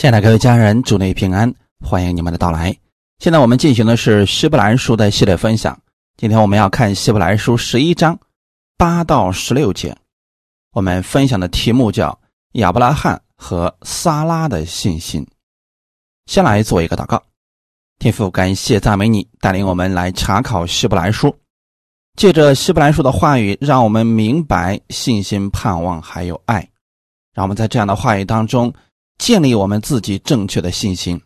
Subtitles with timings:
[0.00, 1.52] 亲爱的各位家人，主内平安，
[1.84, 2.74] 欢迎你们的到来。
[3.18, 5.78] 现在我们进行的是希伯来书的系列分享。
[6.16, 8.18] 今天我们要看希伯来书十一章
[8.78, 9.94] 八到十六节。
[10.72, 12.18] 我们分享的题目叫
[12.52, 15.26] 亚伯拉罕和撒拉的信心。
[16.24, 17.22] 先来做一个祷告，
[17.98, 21.36] 天父，感谢赞美你，带领我们来查考希伯来书，
[22.16, 26.66] 借着希伯来书的话语，让我们明白信心、盼望还有爱。
[27.34, 28.72] 让我们在这样的话语当中。
[29.20, 31.20] 建立我们自己正确的信心，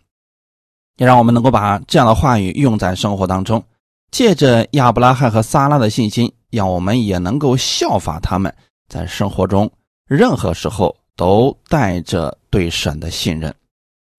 [0.97, 3.65] 也让我们能够把这样的话语用在生活当中。
[4.11, 8.53] 借着亚伯拉罕和撒拉的信心，让我们也能够效法他们，
[8.89, 9.71] 在生活中
[10.07, 13.55] 任何时候都带着对神的信任。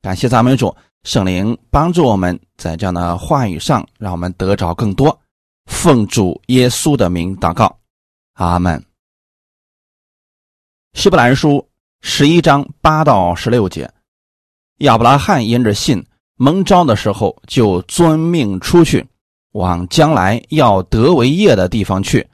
[0.01, 0.73] 感谢赞美主，
[1.03, 5.19] 圣灵帮助我们在这样的话语上，让我们得着更多。
[5.65, 7.77] 奉主耶稣的名祷告，
[8.35, 8.81] 阿门。
[10.93, 11.67] 希伯来书。
[12.07, 13.91] 十一章八到十六节，
[14.77, 16.05] 亚伯拉罕因着信
[16.35, 19.03] 蒙召的时候，就遵命出去，
[19.53, 22.25] 往将来要得为业的地方去。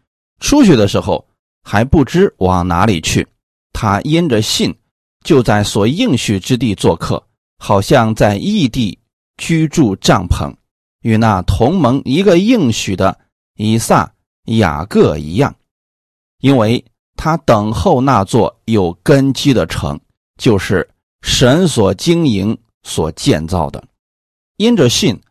[0.42, 1.26] 出去的时候
[1.64, 3.26] 还不知往哪里去，
[3.72, 4.76] 他因着信，
[5.24, 7.24] 就在所应许之地做客，
[7.58, 9.00] 好像在异地
[9.38, 10.54] 居住帐篷，
[11.02, 13.18] 与那同盟一个应许的
[13.56, 14.14] 以撒、
[14.48, 15.56] 雅各一样，
[16.42, 16.84] 因为。
[17.24, 20.00] 他等候那座有根基的城，
[20.40, 20.90] 就是
[21.22, 23.84] 神所经营、所建造的。
[24.58, 25.22] 因着信，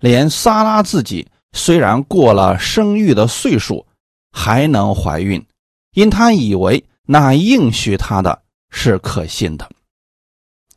[0.00, 3.84] 连撒拉自己虽然过了生育的岁数，
[4.32, 5.44] 还能怀孕，
[5.92, 9.68] 因他以为那应许他的是可信的，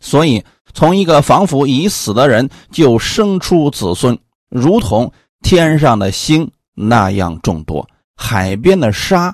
[0.02, 0.44] 所以
[0.74, 5.10] 从一个仿佛已死的人就生出子孙，如同
[5.42, 7.88] 天上的星那样众多，
[8.18, 9.34] 海边的沙。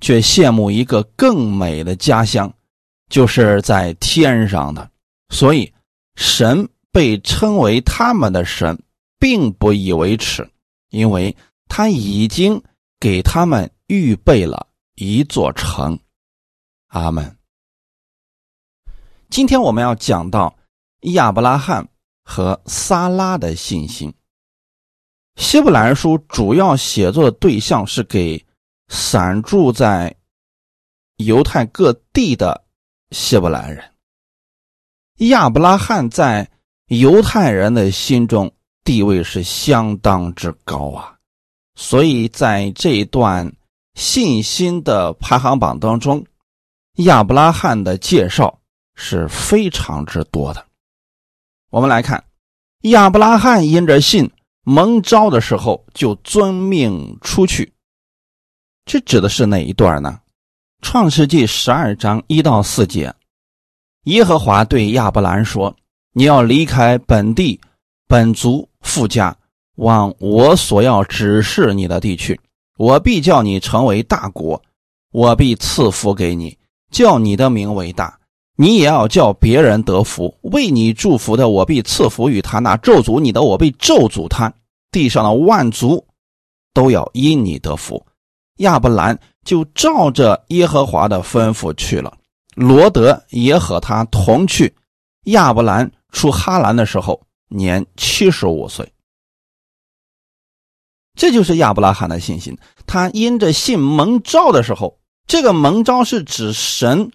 [0.00, 2.52] 却羡慕一个更美的家乡，
[3.08, 4.90] 就是在天上的。
[5.30, 5.72] 所以，
[6.16, 8.78] 神被称为他们的神，
[9.18, 10.48] 并不以为耻，
[10.90, 11.34] 因为
[11.66, 12.62] 他已经
[13.00, 15.98] 给他们预备了一座城。
[16.88, 17.36] 阿门。
[19.30, 20.56] 今天我们要讲到
[21.00, 21.88] 亚伯拉罕
[22.22, 24.12] 和撒拉的信心。
[25.36, 28.45] 希伯来书主要写作的对象是给。
[28.88, 30.14] 散住在
[31.16, 32.64] 犹太各地的
[33.10, 33.84] 希伯来人，
[35.28, 36.50] 亚伯拉罕在
[36.86, 38.52] 犹太人的心中
[38.84, 41.16] 地位是相当之高啊，
[41.74, 43.52] 所以在这一段
[43.94, 46.24] 信心的排行榜当中，
[46.96, 48.60] 亚伯拉罕的介绍
[48.94, 50.64] 是非常之多的。
[51.70, 52.22] 我们来看，
[52.82, 54.30] 亚伯拉罕因着信
[54.62, 57.72] 蒙召的时候，就遵命出去。
[58.86, 60.20] 这指的是哪一段呢？
[60.80, 63.12] 创世纪十二章一到四节，
[64.04, 65.74] 耶和华对亚伯兰说
[66.14, 67.60] ：“你要离开本地、
[68.06, 69.36] 本族、富家，
[69.74, 72.40] 往我所要指示你的地去。
[72.78, 74.62] 我必叫你成为大国，
[75.10, 76.56] 我必赐福给你，
[76.92, 78.16] 叫你的名为大。
[78.56, 80.32] 你也要叫别人得福。
[80.42, 84.54] 为你祝福的，我必赐福于他；那咒诅你的，我必咒诅他。
[84.92, 86.06] 地上的万族
[86.72, 88.00] 都要因你得福。”
[88.56, 92.16] 亚伯兰就照着耶和华的吩咐去了，
[92.54, 94.74] 罗德也和他同去。
[95.24, 98.92] 亚伯兰出哈兰的时候年七十五岁。
[101.14, 102.56] 这就是亚伯拉罕的信心。
[102.86, 107.10] 他因着信蒙召的时候，这个蒙召是指神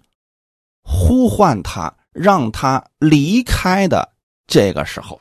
[0.82, 4.12] 呼唤他，让他离开的
[4.46, 5.20] 这个时候，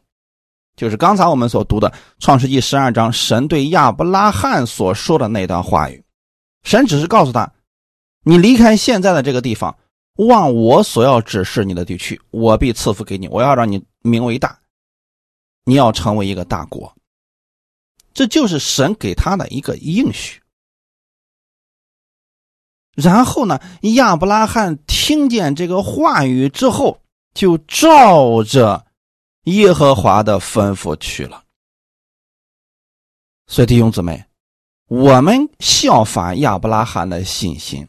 [0.75, 6.03] 就是刚才我们所读的创世纪十二章，神对亚伯拉罕所说的那段话语。
[6.63, 7.53] 神只是告诉他
[8.23, 9.77] ：“你离开现在的这个地方，
[10.15, 13.27] 往我所要指示你的地区，我必赐福给你。
[13.27, 14.59] 我要让你名为大，
[15.65, 16.95] 你要成为一个大国。”
[18.13, 20.41] 这就是神给他的一个应许。
[22.93, 23.59] 然后呢，
[23.95, 27.01] 亚伯拉罕听见这个话语之后，
[27.33, 28.85] 就照着
[29.45, 31.45] 耶和华的吩咐去了。
[33.47, 34.30] 所以弟兄姊妹。
[34.91, 37.87] 我们效法亚伯拉罕的信心，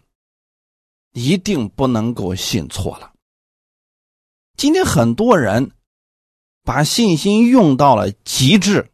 [1.15, 3.11] 一定不能够信错了。
[4.57, 5.73] 今天很多人
[6.63, 8.89] 把信心用到了极致，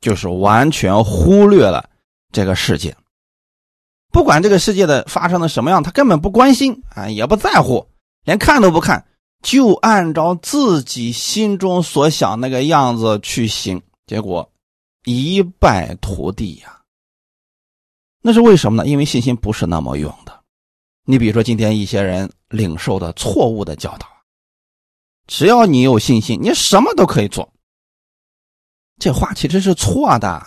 [0.00, 1.88] 就是完全忽略了
[2.32, 2.96] 这个世界。
[4.10, 7.86] 不管这个世界的发生的什么样，他根本不关心啊，也不在乎，
[8.24, 9.06] 连看都不看，
[9.44, 14.50] 就按照自己心中所想那个样子去行，结果
[15.04, 16.77] 一败涂地呀。
[18.28, 18.86] 那是为什么呢？
[18.86, 20.40] 因为信心不是那么用的。
[21.06, 24.06] 你比如说，今天一些人领受的错误的教导，
[25.26, 27.50] 只要你有信心，你什么都可以做。
[28.98, 30.46] 这话其实是错的。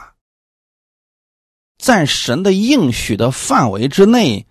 [1.80, 4.46] 在神的应许的范围之内，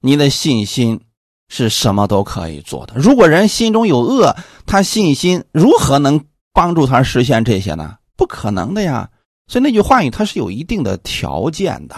[0.00, 1.00] 你的信心
[1.48, 2.94] 是什么都可以做的。
[2.94, 7.98] 如果人心中有恶，他信心如何能帮助他实现这些呢？
[8.16, 9.10] 不可能的呀。
[9.48, 11.96] 所以那句话语它是有一定的条件的。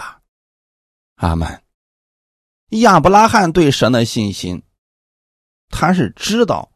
[1.19, 1.61] 阿门。
[2.69, 4.61] 亚伯拉罕对神的信心，
[5.69, 6.71] 他是知道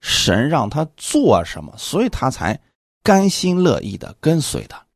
[0.00, 2.60] 神让他做什么，所以他才
[3.02, 4.86] 甘心乐意的跟随的。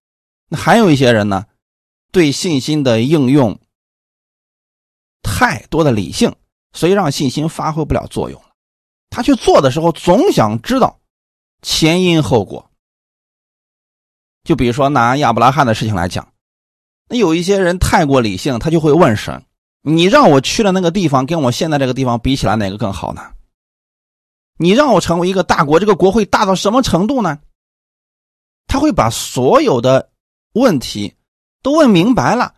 [0.49, 1.47] 那还有一些人呢？
[2.11, 3.61] 对信心的应用
[5.23, 6.35] 太多的理性，
[6.73, 8.49] 所以让信心发挥不了作用了。
[9.11, 10.99] 他去做的时候，总想知道
[11.61, 12.71] 前因后果。
[14.43, 16.33] 就比如说拿亚伯拉罕的事情来讲，
[17.09, 19.45] 那有一些人太过理性，他就会问神
[19.83, 23.23] ：“你让我去的那个地方，跟我现在这个地方比起来，哪个更好呢？
[24.57, 27.39] 你让我成为一个大国，这个国会大到什么程度呢？”
[28.67, 30.11] 他会把所有的
[30.55, 31.15] 问题。
[31.61, 32.55] 都问明白了，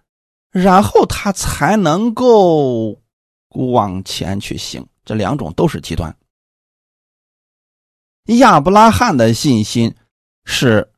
[0.50, 3.00] 然后他才能够
[3.48, 4.86] 往前去行。
[5.06, 6.14] 这两种都是极端。
[8.26, 9.92] 亚伯拉罕的信心
[10.44, 10.92] 是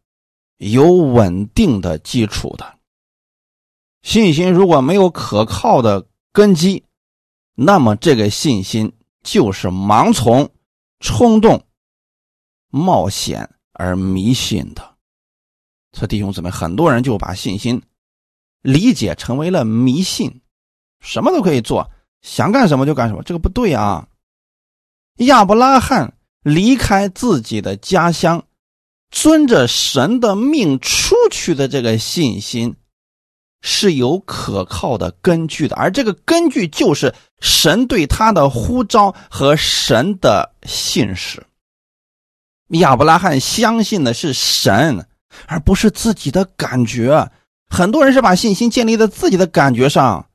[0.58, 2.76] 有稳定的基础的，
[4.02, 6.84] 信心如果没有可靠的根基，
[7.54, 10.50] 那么这个信心就是盲从、
[11.00, 11.64] 冲动、
[12.68, 14.96] 冒险而迷信的。
[15.92, 17.82] 这弟兄姊妹，很多人就把信心。
[18.62, 20.40] 理解成为了迷信，
[21.00, 21.90] 什么都可以做，
[22.20, 24.08] 想干什么就干什么，这个不对啊！
[25.16, 28.44] 亚伯拉罕离开自己的家乡，
[29.10, 32.76] 遵着神的命出去的这个信心
[33.62, 41.42] 是有可靠的根据的，而这个根据就是神对他的呼召和神的信使。
[42.70, 45.06] 亚伯拉罕相信的是神，
[45.46, 47.30] 而不是自己的感觉。
[47.68, 50.26] 很多人是把信心建立在自己的感觉上，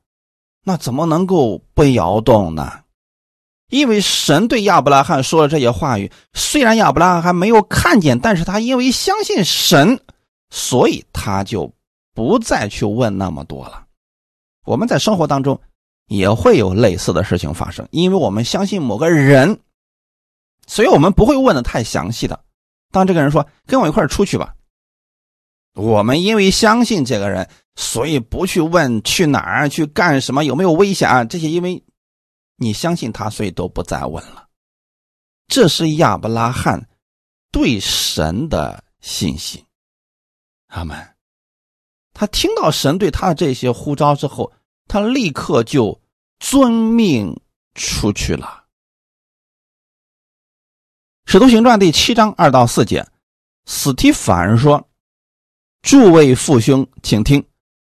[0.64, 2.80] 那怎么能够不摇动呢？
[3.70, 10.00] 因为神对亚伯拉罕说了这些话语，虽然亚伯拉罕还没有看见，但是他因为相信神，
[10.48, 11.70] 所以他就
[12.18, 13.86] 不再去问那么多了。
[14.64, 15.60] 我们在生活当中
[16.08, 19.60] 也会有类似的事情发生，因为我们相信某个人，
[20.66, 22.44] 所以我们不会问的太详细的。
[22.90, 24.52] 当这个人说：“跟我一块出去吧。”
[25.78, 31.84] 我们因为相信这个人，所以不去问去哪儿、去干什么、有没有危险啊这些，因为
[32.56, 34.48] 你相信他，所以都不再问了。
[35.46, 36.88] 这是亚伯拉罕
[37.52, 39.64] 对神的信心。
[40.66, 41.17] 阿门。
[42.18, 44.50] 他听到神对他的这些呼召之后，
[44.88, 46.00] 他立刻就
[46.40, 47.40] 遵命
[47.76, 48.64] 出去了。
[51.26, 53.06] 使徒行传第七章二到四节，
[53.66, 54.84] 斯提凡说。
[55.80, 57.40] 诸位父兄，请听：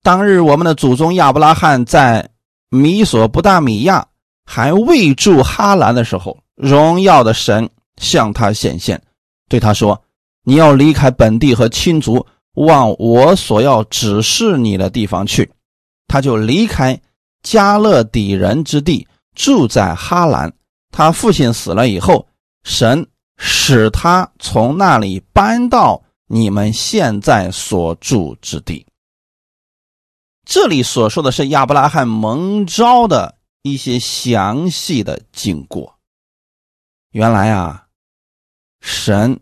[0.04, 2.30] 当日我们的祖宗亚伯拉罕在
[2.70, 4.08] 米索不达米亚
[4.46, 7.68] 还未住哈兰的时候，荣耀的神
[8.00, 9.02] 向他显现，
[9.48, 10.00] 对他说
[10.46, 15.52] ：“你要离开本地和亲族，往我所要指示你的地方去。”
[16.08, 17.00] 他就离开
[17.44, 20.54] 加勒底人之地，住在哈兰。
[20.92, 22.28] 他父亲死了以后，
[22.64, 26.04] 神使他从那里搬到。
[26.32, 28.86] 你们现在所住之地，
[30.46, 35.98] 这里所说的是亚伯拉罕蒙召的一些详细的经过。
[37.14, 37.88] 原来啊，
[38.80, 39.40] 神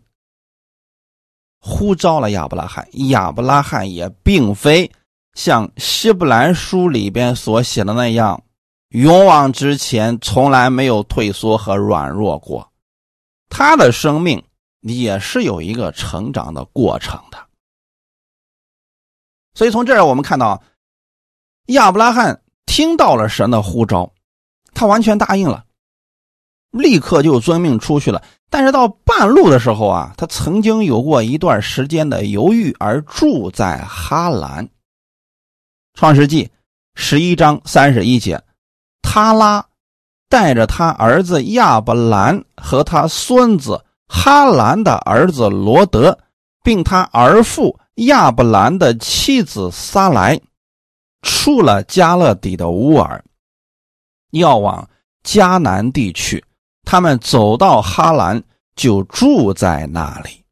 [1.68, 4.90] 呼召了亚伯拉罕，亚伯拉罕也并非
[5.34, 8.42] 像希伯来书里边所写的那样，
[8.88, 12.72] 勇往直前，从来没有退缩和软弱过，
[13.50, 14.42] 他的生命。
[14.82, 17.38] 也是有一个成长的过程的，
[19.52, 20.62] 所以从这儿我们看到，
[21.66, 24.10] 亚伯拉罕听到了神的呼召，
[24.72, 25.64] 他完全答应了，
[26.70, 28.22] 立刻就遵命出去了。
[28.50, 34.68] 但是到半路的时候啊，他曾经有过一段时间的犹豫，而住在哈兰。
[35.94, 36.50] 创世纪
[36.94, 38.42] 十一章三十一节，
[39.02, 39.66] 他拉
[40.28, 43.84] 带着他儿子亚伯兰和他孙子。
[44.10, 46.18] 哈兰的儿子罗德，
[46.62, 50.40] 并他儿父亚伯兰的妻子撒来，
[51.20, 53.22] 出了加勒底的乌尔，
[54.30, 54.88] 要往
[55.22, 56.42] 迦南地去。
[56.90, 58.42] 他们走到哈兰，
[58.74, 60.42] 就住在那里。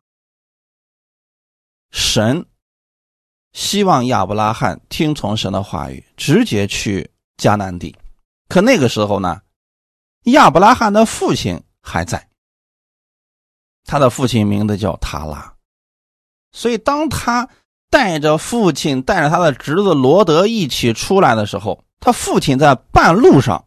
[1.90, 2.44] 神
[3.54, 7.96] 希望亚伯拉罕听从神的话语，直接去迦南地。
[8.50, 9.40] 可那个时候呢，
[10.24, 12.28] 亚伯拉罕的父亲还在。
[13.86, 15.54] 他的父亲名字叫塔拉，
[16.52, 17.48] 所以当他
[17.88, 23.64] 带着父亲、带着他的侄子罗德一起出来的时候，他父亲在半路上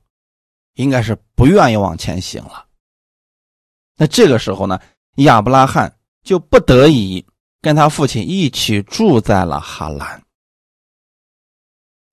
[0.79, 2.63] 应该是不愿意往前行了。
[3.97, 4.79] 那这个时候呢，
[5.17, 5.93] 亚伯拉罕
[6.23, 7.25] 就不得已
[7.61, 10.23] 跟他父亲一起住在了哈兰。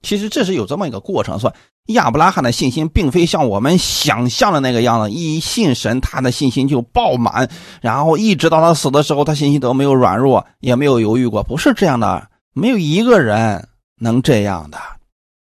[0.03, 1.55] 其实这是有这么一个过程，说
[1.87, 7.49] 亚伯拉罕的信心并非像我们想象的那个样子，一信神，他的信心就爆满，
[7.81, 13.69] 然后一直到他死的时候，他信心都没有软弱，也没有犹豫过，不是这样的，没有一个人
[14.01, 14.79] 能这样的。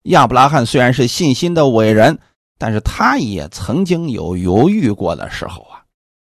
[0.04, 2.20] 亚伯拉罕虽然是信心的伟人，
[2.60, 5.80] 但是他也曾经有犹豫过的时候啊。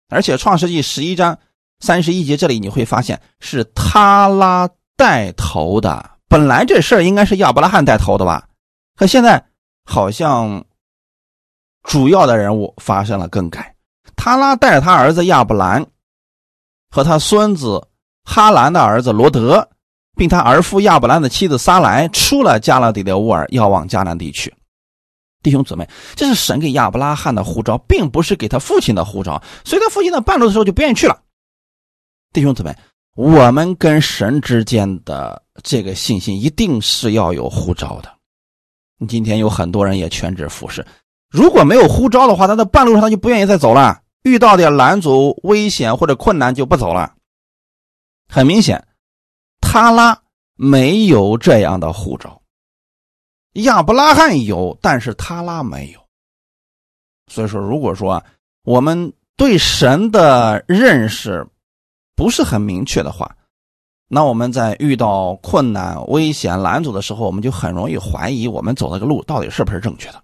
[0.10, 1.40] 而且创世纪十一章
[1.80, 6.12] 三十一节这里你会发现是他拉带头的。
[6.28, 8.48] 本来这事儿应该是亚伯拉罕带头的吧，
[8.96, 9.44] 可现在
[9.84, 10.64] 好像
[11.84, 13.74] 主要的人物发生了更改。
[14.16, 15.84] 他拉带着他儿子亚伯兰
[16.92, 17.88] 和他孙子
[18.24, 19.68] 哈兰的儿子罗德，
[20.16, 24.54] 并他儿父亚伯兰的妻子撒来，出了加勒底的乌尔，要往迦南地区。
[25.42, 29.42] 弟兄姊妹，这是神给亚伯拉罕的呼召，并不是给他父亲的呼召。
[29.64, 31.22] 所以他父亲在半路的时候就不愿意去了。
[32.34, 32.76] 弟兄姊妹。
[33.14, 38.10] 我们跟神之间的这个信心，一定是要有呼召的。
[39.06, 40.84] 今天有很多人也全职服侍，
[41.30, 44.02] 如果没有呼召的话，他在半路上他就不愿意再走了。
[44.24, 47.14] 遇到点拦阻、危险或者困难就不走了。
[48.30, 48.88] 很明显，
[49.60, 50.18] 他拉
[50.56, 52.41] 没有这样的护照，
[53.54, 56.00] 亚伯拉罕有，但是他拉没有。
[57.28, 58.24] 所以说，如果说
[58.64, 61.46] 我们对神的认识，
[62.16, 63.36] 不是很明确的话，
[64.08, 70.22] 那我们在遇到困难、危险、拦阻的时候，我们就很容易怀疑我们走那个路到底是不是正确的。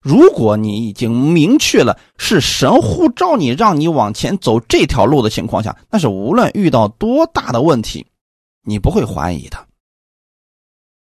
[0.00, 8.06] 如果你已经明确了是神呼召你，让你往前走这条路的情况下，那是无论遇到多大的问题，
[8.62, 9.65] 你不会怀疑的。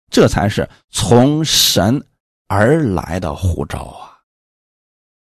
[0.10, 2.06] 这才是从神
[2.48, 4.20] 而来的呼召啊！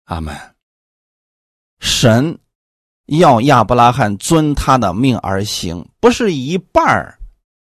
[0.05, 0.37] 阿门。
[1.81, 2.39] 神。
[3.19, 7.19] 要亚伯拉罕遵他的命而行，不是一半儿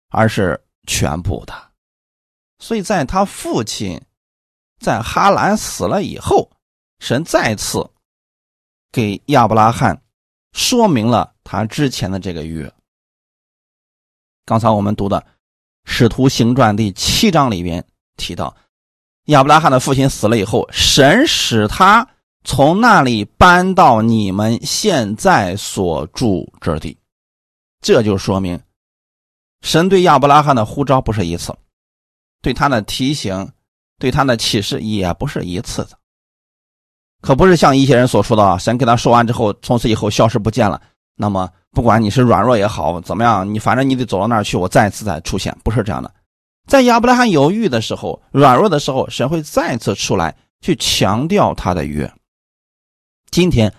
[0.10, 1.54] 而是全部的。
[2.58, 3.98] 所以在他父亲
[4.82, 6.52] 在哈兰死了以后，
[7.00, 7.90] 神再次
[8.92, 10.04] 给亚伯拉罕
[10.52, 12.70] 说明了他之前的这个约。
[14.44, 15.22] 刚才我们读的
[15.86, 17.84] 《使徒行传》第七章里边
[18.18, 18.56] 提到，
[19.26, 22.08] 亚伯拉罕的父亲死了以后，神使他。
[22.46, 26.98] 从那里搬到你们现在所住之地，
[27.82, 28.60] 这就说明
[29.62, 31.54] 神对亚伯拉罕的呼召不是一次，
[32.42, 33.52] 对他的提醒、
[34.00, 36.00] 对他的启示也不是一次的，
[37.22, 40.82] 可不是像一些人所说的，神跟他说完之后，从此以后消失不见了。
[41.16, 46.12] 那么不管你是软弱也好，怎么样，你反正你得走到那儿去，我再次再出现，不是这样的。
[46.68, 52.12] 在亚伯拉罕犹豫的时候、软弱的时候，神会再次出来去强调他的约。
[53.32, 53.72] 今天，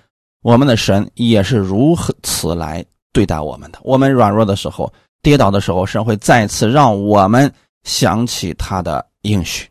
[0.43, 3.79] 我们的神也是如此来对待我们的。
[3.83, 4.93] 我们软弱的时候、
[5.23, 7.53] 跌倒的时候，神会再次让我们
[7.85, 9.69] 想起他的应许。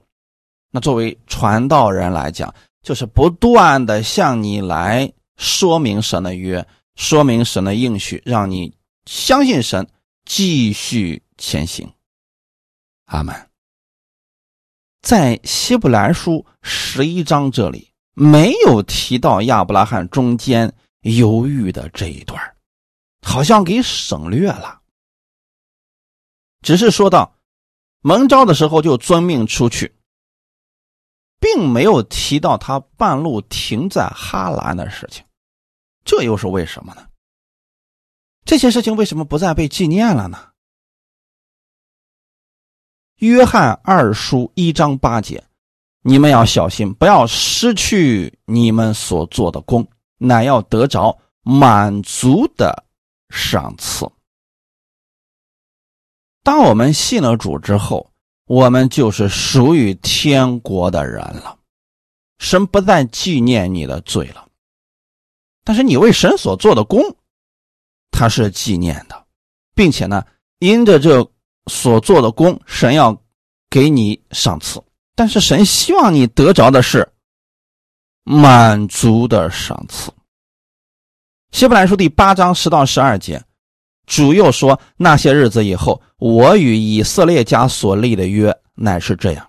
[0.71, 6.65] 那作为传道人来讲，就是不断的向你来说明神的约，
[6.99, 8.75] 说明神的应许，让你
[9.05, 9.89] 相信神，
[10.25, 11.89] 继续前行。
[13.05, 13.49] 阿门。
[15.01, 17.89] 在希伯来书十一章这里。
[18.15, 22.37] 没有提到亚伯拉罕中间犹豫的这一段
[23.21, 24.81] 好像给省略了。
[26.61, 27.37] 只是说到
[28.01, 29.95] 蒙召的时候就遵命出去，
[31.39, 35.23] 并没有提到他半路停在哈兰的事情，
[36.09, 37.07] 这又是为什么呢？
[38.43, 40.49] 这些事情为什么不再被纪念了呢？
[43.17, 45.43] 约翰二书一章八节。
[46.01, 49.87] 你们要小心，不要失去你们所做的功，
[50.17, 52.85] 乃要得着满足的
[53.29, 54.11] 赏赐。
[56.41, 58.11] 当我们信了主之后，
[58.47, 61.59] 我们就是属于天国的人了。
[62.39, 64.48] 神不再纪念你的罪了，
[65.69, 66.99] 但是你为神所做的功，
[68.09, 69.23] 他是纪念的，
[69.75, 70.25] 并且呢，
[70.57, 71.23] 因着这
[71.67, 73.15] 所做的功，神要
[73.69, 74.81] 给你赏赐。
[75.15, 77.07] 但是神希望你得着的是
[78.23, 80.11] 满足的赏赐。
[81.51, 83.39] 希伯来书第八章十到十二节，
[84.07, 89.47] 主又说：那些日子以后，我与以色列家所立的约乃是这样。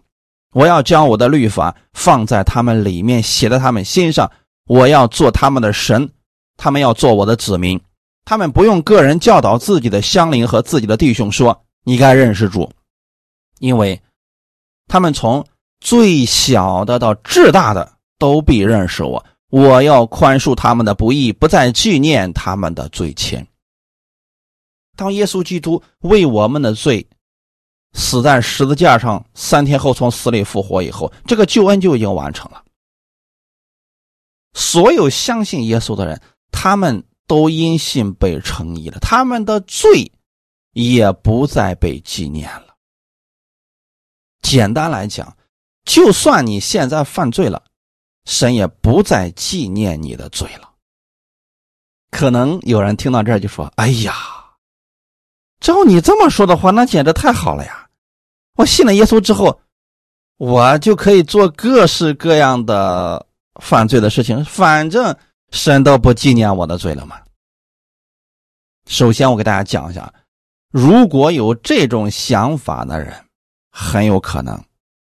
[0.52, 4.30] 我要将我的律法放在他们里面，写在他们心上。
[4.70, 6.08] 我要做他们的神，
[6.56, 7.80] 他们要做我的子民。
[8.24, 12.70] 他们不用个人教导自己的乡邻和自己的弟兄说：“你该认识主，
[13.58, 14.00] 因为
[14.86, 15.44] 他们从
[15.80, 19.26] 最小的到至大的都必认识我。
[19.50, 23.44] 我要宽恕他们的不义，不再纪念他们的罪愆。”
[24.96, 27.04] 当耶稣基督为我们的罪。
[27.94, 32.62] 死在十字架上，三天后从死里复活以后，这个救恩就已经完成了。
[34.52, 40.12] 所有相信耶稣的人，他们都因信被称义了，他们的罪
[40.72, 42.74] 也不再被纪念了。
[44.42, 45.36] 简单来讲，
[45.84, 47.62] 就算你现在犯罪了，
[48.24, 50.70] 神也不再纪念你的罪了。
[52.10, 54.14] 可能有人听到这儿就说：“哎呀，
[55.60, 57.88] 照你这么说的话，那简直太好了呀！”
[58.58, 59.60] 我信了耶稣之后，
[60.36, 63.24] 我就可以做各式各样的
[63.60, 65.16] 犯罪的事情，反正
[65.50, 67.20] 神都不纪念我的罪了嘛。
[68.86, 70.12] 首先，我给大家讲一下，
[70.70, 73.14] 如果有这种想法的人，
[73.70, 74.60] 很有可能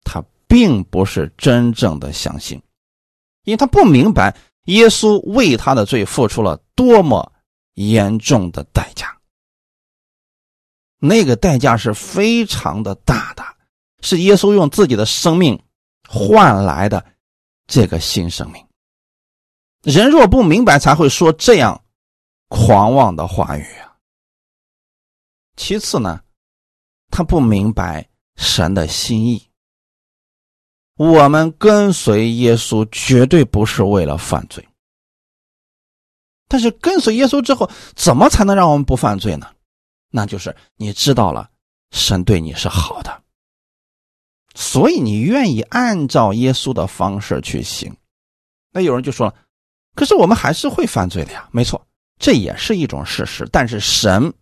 [0.04, 2.62] 他并不是真正的相信，
[3.46, 4.36] 因为他不明白
[4.66, 7.32] 耶稣为他的罪付出了多么
[7.74, 9.18] 严重的代价。
[11.00, 13.44] 那个代价是非常的大的，
[14.02, 15.62] 是耶稣用自己的生命
[16.08, 17.04] 换来的
[17.68, 18.66] 这个新生命。
[19.82, 21.84] 人若不明白，才会说这样
[22.48, 23.98] 狂妄的话语啊。
[25.56, 26.22] 其次呢，
[27.10, 29.50] 他不明白神的心意。
[30.96, 34.68] 我们跟随耶稣绝对不是为了犯罪，
[36.48, 39.52] 但是跟随耶稣之后，怎么才能让我们不犯罪呢？
[40.10, 41.50] 那就是你知道了，
[41.90, 43.23] 神对你是好的，
[44.54, 47.96] 所以你愿意按照耶稣的方式去行。
[48.72, 49.36] 那有人就说了，
[49.96, 51.48] 可是我们还是会犯罪的呀。
[51.52, 51.86] 没错，
[52.20, 53.48] 这也是一种事实。
[53.52, 54.34] 但是神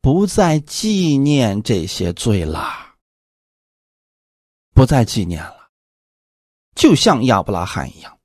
[0.00, 2.94] 不再纪念这些罪了，
[4.74, 5.70] 不再纪念了。
[6.74, 8.18] 就像亚伯拉罕一样，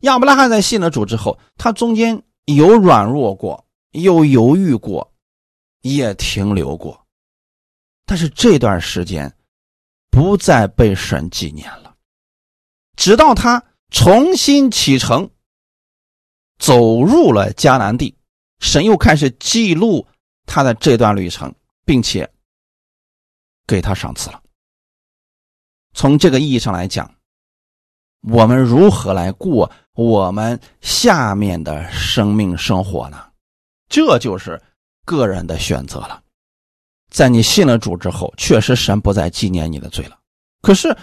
[0.00, 5.10] 亚伯拉罕在信了主之后，他中间有软弱过，有犹豫过。
[5.86, 7.06] 也停留过，
[8.06, 9.30] 但是这段时间
[10.14, 11.96] 不再被神纪念了。
[12.96, 15.28] 直到他重新启程，
[16.56, 18.16] 走入了迦南地，
[18.60, 20.06] 神又开始记录
[20.46, 21.52] 他的这段旅程，
[21.84, 22.32] 并且
[23.66, 24.40] 给他赏赐了。
[25.94, 27.12] 从这个意义上来讲，
[28.22, 33.32] 我们如何来过我们下面的生命生活呢？
[33.88, 34.62] 这就是。
[35.06, 36.23] 个人的选择了，
[37.14, 40.18] 在你信了主之后，确实神不再纪念你的罪了。
[40.62, 40.98] 可是，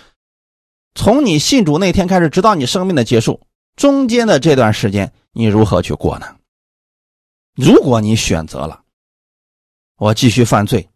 [0.93, 3.39] 从你信主那天开始，直到你生命的结束，
[3.77, 6.35] 中间的这段时间，你如何去过呢？
[7.55, 8.83] 如果你选择了
[9.95, 10.89] 我继续犯罪，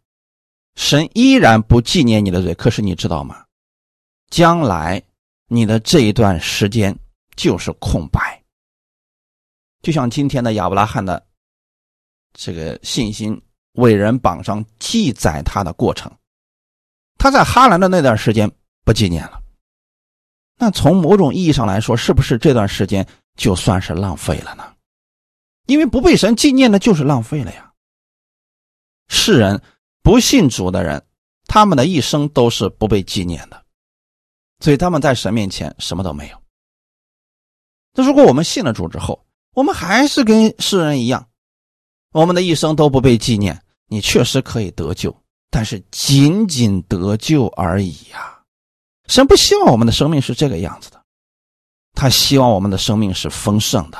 [0.75, 2.53] 神依然不纪念你的罪。
[2.53, 3.45] 可是你知道吗？
[4.29, 5.01] 将来
[5.47, 6.93] 你的这一段时间
[7.37, 8.43] 就是空白，
[9.81, 11.25] 就像今天的亚伯拉罕的。
[12.37, 13.41] 这个信心
[13.75, 16.11] 伟人榜上记载他的过程，
[17.17, 18.51] 他在哈兰的那段时间
[18.83, 19.41] 不纪念了，
[20.57, 24.73] 那从某种意义上来说，是不是这段时间就算是浪费了呢？
[25.67, 27.73] 因为不被神纪念的，就是浪费了呀。
[29.07, 29.61] 世人
[30.01, 31.05] 不信主的人，
[31.47, 33.65] 他们的一生都是不被纪念的，
[34.59, 36.41] 所以他们在神面前什么都没有。
[37.93, 41.27] 那如果我们信了主之后，我们还是跟世人一样。
[42.11, 45.15] 我们的一生都不被纪念，你确实可以得救，
[45.49, 48.39] 但是仅仅得救而已呀。
[49.07, 50.99] 神不希望我们的生命是这个样子的，
[51.93, 53.97] 他希望我们的生命是丰盛的。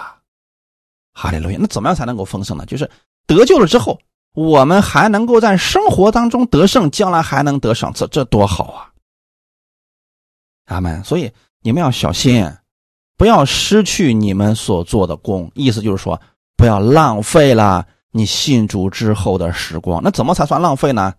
[1.14, 1.58] 哈利路亚！
[1.62, 2.66] 那怎么样才能够丰盛呢？
[2.66, 2.90] 就是
[3.28, 4.00] 得救了之后，
[4.34, 8.92] 我们还能够在生活当中得胜，将来还能得赏赐，这多好啊！
[10.66, 11.04] 阿门。
[11.04, 12.46] 所以你们要小心，
[13.16, 15.50] 不要失去你们所做的功。
[15.56, 16.20] 意思就是说，
[16.58, 17.88] 不要浪费了。
[18.18, 21.14] 你信主之后的时光，那怎么才算浪费呢？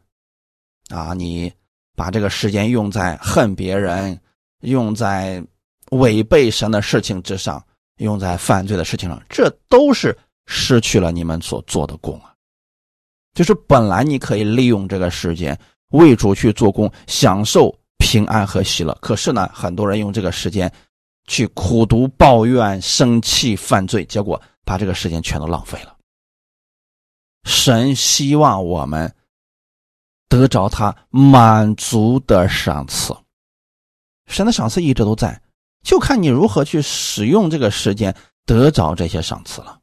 [0.89, 1.53] 啊，你
[1.95, 4.19] 把这个时间用在恨别人、
[4.63, 5.45] 用在
[5.91, 7.63] 违背神的事情之上，
[7.99, 12.33] 用在犯罪的事情上，这都是失去了你们所做的功啊。
[13.35, 15.55] 就是本来你可以利用这个时间
[15.91, 20.73] 为主去做工，享受平安和喜乐，可是呢，很多人用这个时间
[21.27, 25.95] 去苦读、抱怨、生气、犯罪，结果把这个时间全都浪费了。
[27.47, 29.15] 神希望我们
[30.29, 33.17] 得着他满足的赏赐，
[34.27, 35.41] 神的赏赐一直都在，
[35.85, 39.79] 就看你如何去使用这个时间得着这些赏赐了，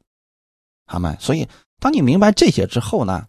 [0.86, 1.16] 好吗？
[1.18, 1.48] 所以，
[1.80, 3.24] 当你明白这些之后呢？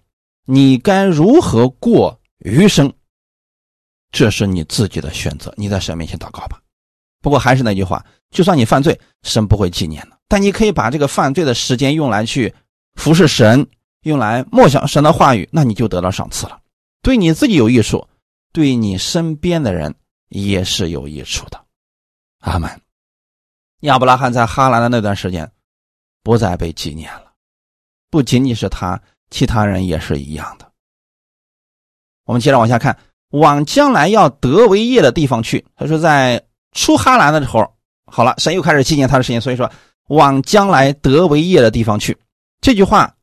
[0.47, 2.93] 你该如何过余生？
[4.11, 5.51] 这是你自己的选择。
[5.57, 6.61] 你在神面前祷告吧。
[7.21, 10.19] 不过还是那句话，就算你犯罪，神不会纪念的。
[10.27, 12.53] 但你可以把这个犯罪的时间用来去
[12.93, 13.67] 服侍神，
[14.05, 16.59] 用来默想神的话语，那你就得到赏赐了。
[17.01, 18.07] 对你自己有益处，
[18.53, 19.93] 对你身边的人
[20.29, 21.63] 也是有益处的。
[22.39, 22.69] 阿门。
[23.81, 25.51] 亚伯拉罕在哈兰的那段时间
[26.23, 27.31] 不再被纪念了，
[28.09, 28.99] 不仅仅是他。
[29.31, 30.71] 其他人也是一样的。
[32.25, 32.95] 我们接着往下看，
[33.31, 35.65] 往将来要得为业的地方去。
[35.75, 36.41] 他说，在
[36.73, 37.73] 出哈兰的时候，
[38.05, 39.41] 好了，神又开始纪念他的事情。
[39.41, 39.69] 所以说，
[40.09, 42.15] 往将来得为业的地方去。
[42.61, 43.15] 这句话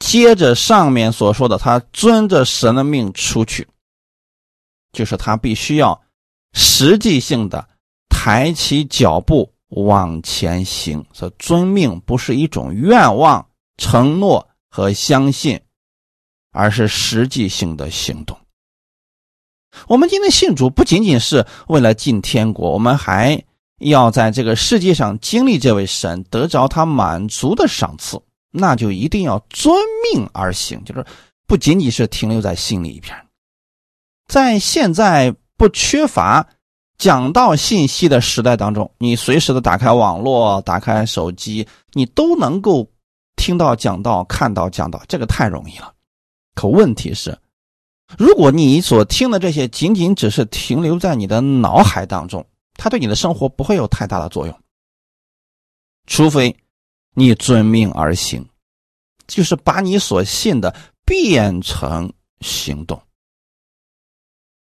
[0.00, 3.68] 接着上面所说的，他遵着神的命出去，
[4.92, 6.02] 就是他必须要
[6.52, 7.68] 实际性的
[8.08, 11.04] 抬起脚步往前行。
[11.12, 14.44] 所，遵命不是一种愿望承诺。
[14.72, 15.60] 和相信，
[16.52, 18.38] 而是实际性的行动。
[19.88, 23.42] 我们今天信主不仅仅是为了进天国，我们还
[23.80, 28.22] 要在这个世界上经历这位神，得着他满足的赏赐。
[28.50, 29.74] 那就一定要遵
[30.12, 31.04] 命而行，就是
[31.46, 33.14] 不仅仅是停留在心里一边。
[34.28, 36.46] 在现在不缺乏
[36.98, 42.90] 讲道信息的时代当中，你随时的打开网络、打开手机，你都能够。
[43.36, 45.94] 听到讲道，看到讲道，这个太容易了。
[46.54, 47.38] 可问题是，
[48.18, 54.54] 如果你所听的这些仅仅只是停留在你的脑海当中，它对你的生活不会有太大的作用。
[56.06, 56.54] 除非
[57.14, 58.48] 你遵命而行，
[59.26, 63.02] 就是把你所信的变成行动。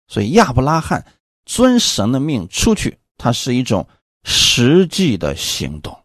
[0.09, 1.07] 所以亚伯拉罕
[1.44, 3.87] 遵神的命出去，它是一种
[4.24, 5.96] 实际的行动。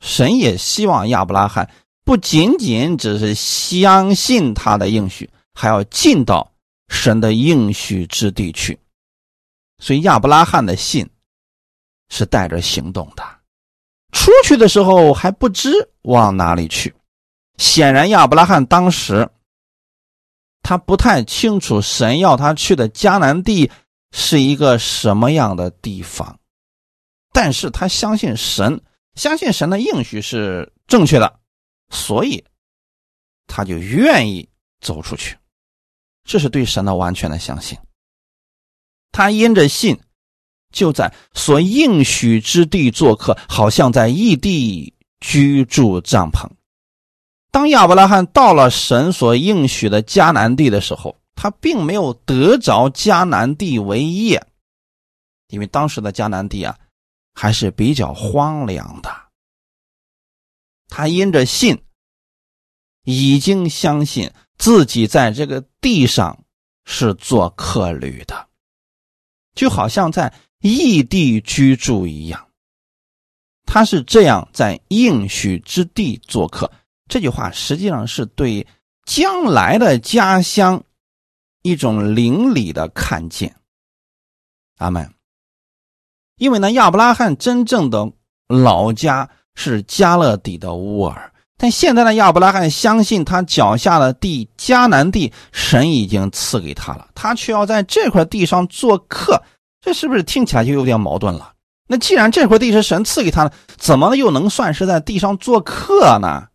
[0.00, 1.70] 神也希望亚伯拉罕
[2.04, 6.52] 不仅仅只是相信他的应许，还要进到
[6.88, 8.78] 神的应许之地去。
[9.78, 11.08] 所以亚伯拉罕的信
[12.08, 13.37] 是带着行动的，
[14.12, 15.70] 出去的时候还不知
[16.02, 16.94] 往哪里去。
[17.56, 19.28] 显然亚伯拉罕当时
[20.62, 23.70] 他不太清楚神要他去的迦南地
[24.12, 26.38] 是一个什么样的地方，
[27.32, 28.80] 但是他相信神。
[29.14, 31.40] 相信神的应许是正确的，
[31.90, 32.44] 所以
[33.48, 34.48] 他就愿意
[34.80, 35.36] 走出去。
[36.22, 37.76] 这是对神的完全的相信。
[39.10, 39.98] 他因着信，
[40.72, 46.48] 就在所应许之地做客，好像在异地居住帐篷。
[47.50, 54.46] 当亚伯拉罕到了神所应许的迦南地的时候，他并没有得着迦南地为业，
[55.48, 56.78] 因为当时的迦南地啊。
[57.40, 59.08] 还是比较荒凉的。
[60.88, 61.80] 他因着信，
[63.04, 66.42] 已经相信自己在这个地上
[66.84, 68.48] 是做客旅的，
[69.54, 72.46] 就好像在异地居住一样。
[73.64, 76.70] 他是这样在应许之地做客。
[77.08, 78.66] 这句话实际上是对
[79.04, 80.82] 将来的家乡
[81.62, 83.54] 一种灵里的看见。
[84.78, 85.12] 阿门。
[86.36, 88.10] 因为呢，亚伯拉罕真正的
[88.46, 99.42] 老家是加勒底的乌尔，但现在呢，亚伯拉罕相信他脚下的地迦南地，神已经赐给他了，他却要在这块地上做客，
[99.88, 101.54] 这是不是听起来就有点矛盾了？
[101.86, 106.46] 那既然这块地是神赐给他的，怎么又能算是在地上做客呢？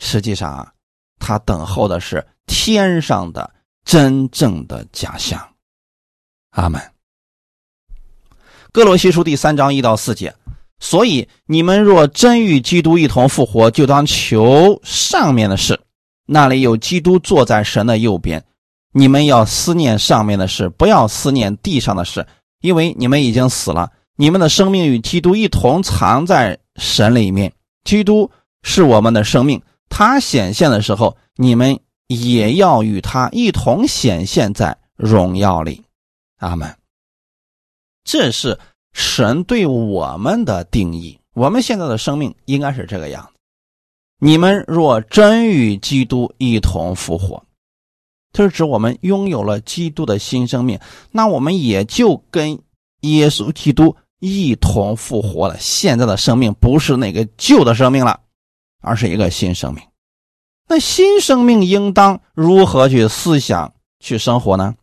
[0.00, 0.72] 实际上啊，
[1.20, 3.48] 他等候的是天上的
[3.84, 5.40] 真正的家乡。
[6.50, 6.82] 阿门。
[8.72, 10.34] 哥罗西书第三章一到四节，
[10.80, 15.78] 所以你们若真与基督一同复活，就当求上面的事，
[16.26, 18.44] 那里有基督坐在神的右边。
[18.92, 22.26] 你们要思念上面的事，不要思念地上的事，
[22.62, 27.52] 因为你们已经死了，你们的生命与基督一同藏在神里面。
[27.84, 28.30] 基督
[28.62, 35.82] 是我们的生命，他显现的时候，你们也要与他一同显现在荣耀里。
[36.38, 36.74] 阿门。
[38.04, 38.58] 这是
[38.92, 43.38] 神对我们的定义，我们现在的生命应该是这个样子。
[44.18, 47.44] 你们若真与基督一同复活，
[48.32, 50.78] 这是指我们拥有了基督的新生命，
[51.10, 52.58] 那我们也就跟
[53.00, 55.56] 耶稣基督一同复活了。
[55.58, 58.20] 现在的生命不是那个旧的生命了，
[58.80, 59.84] 而是一个新生命。
[60.68, 64.74] 那新生命应当如何去思想、去生活呢？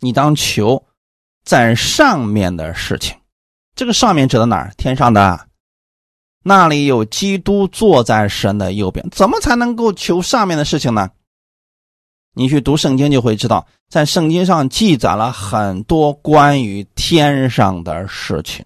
[0.00, 0.84] 你当求
[1.44, 3.16] 在上面的事情。
[3.74, 4.74] 这个上面指的哪儿？
[4.76, 5.46] 天上的。
[6.42, 11.08] 那里有基督坐在神的右边，怎么才能够求上面的事情呢？
[12.40, 18.64] 你去读圣经就会知道，在圣经上记载了很多关于天上的事情。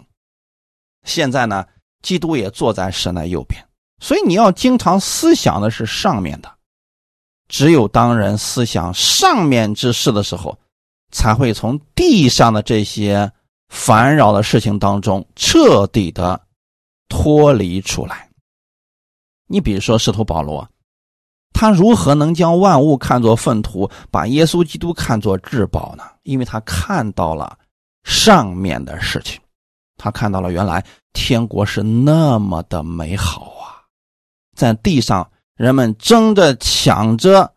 [1.03, 1.65] 现在呢，
[2.01, 3.61] 基督也坐在神的右边，
[3.99, 6.49] 所以你要经常思想的是上面的。
[7.49, 10.57] 只有当人思想上面之事的时候，
[11.11, 13.29] 才会从地上的这些
[13.67, 16.41] 烦扰的事情当中彻底的。
[17.07, 18.27] 脱离出来。
[19.47, 20.67] 你比如说，使徒保罗，
[21.57, 26.03] 他如何能将万物看作粪土，把耶稣基督看作至宝呢？
[26.23, 27.57] 因为他看到了
[28.03, 29.39] 上面的事情，
[29.95, 33.87] 他看到了原来天国是那么的美好啊！
[34.53, 37.49] 在地上，人们争着抢着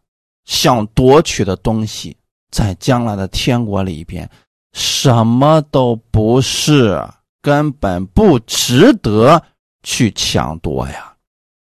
[0.44, 2.16] 想夺取的东西，
[2.52, 4.30] 在将来的天国里边，
[4.72, 7.04] 什么都不是。
[7.40, 9.42] 根本不值得
[9.82, 11.14] 去抢夺呀！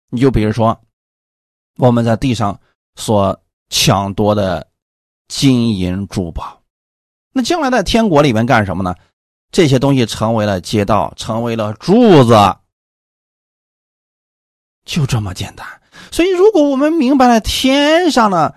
[0.10, 0.78] 你就比如说，
[1.82, 2.60] 我们在地上
[2.96, 3.36] 所
[3.70, 4.68] 抢夺的
[5.28, 6.62] 金银珠宝，
[7.34, 8.94] 那将来在天国里面干什么呢？
[9.52, 12.36] 这些东西成为了街道，成为了柱子，
[14.86, 15.66] 就这么简单。
[16.12, 18.54] 所以，如果我们明白了天上的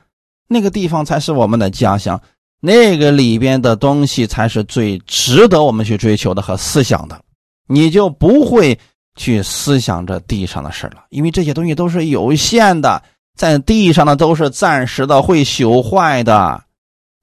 [0.47, 2.21] 那个地方才是我们的家乡。
[2.61, 7.23] 那个里边的东西才是最值得我们去追求的和思想的，
[7.69, 8.79] 你就不会
[9.17, 13.03] 去思想着地上的事了，因为这些东西都是有限的，
[13.37, 16.65] 在地上的都是暂时的，会朽坏的，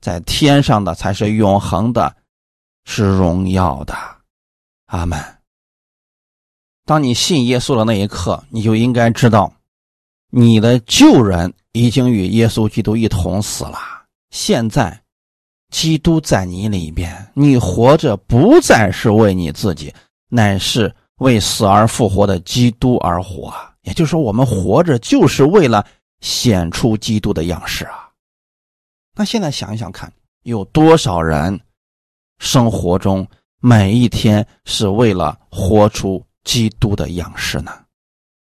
[0.02, 2.15] 在天上的才是永恒的，
[2.86, 3.95] 是荣耀的。
[4.88, 5.19] 阿门。
[6.86, 9.54] 当你信耶稣的那一刻，你就应该知道，
[10.30, 13.78] 你的旧人已经与耶稣基督一同死了，
[14.30, 15.02] 现在。
[15.69, 19.93] 基督在你里边，你活着不再是为你自己，
[20.28, 23.54] 乃是为死而复活的基督而活。
[23.84, 25.88] 也就是说，我们活着就是为了
[26.22, 28.10] 显出基督的样式啊。
[29.14, 30.12] 那现在想一想看，
[30.44, 31.60] 有多少人
[32.40, 33.28] 生活中
[33.60, 37.72] 每一天是为了活出基督的样式呢？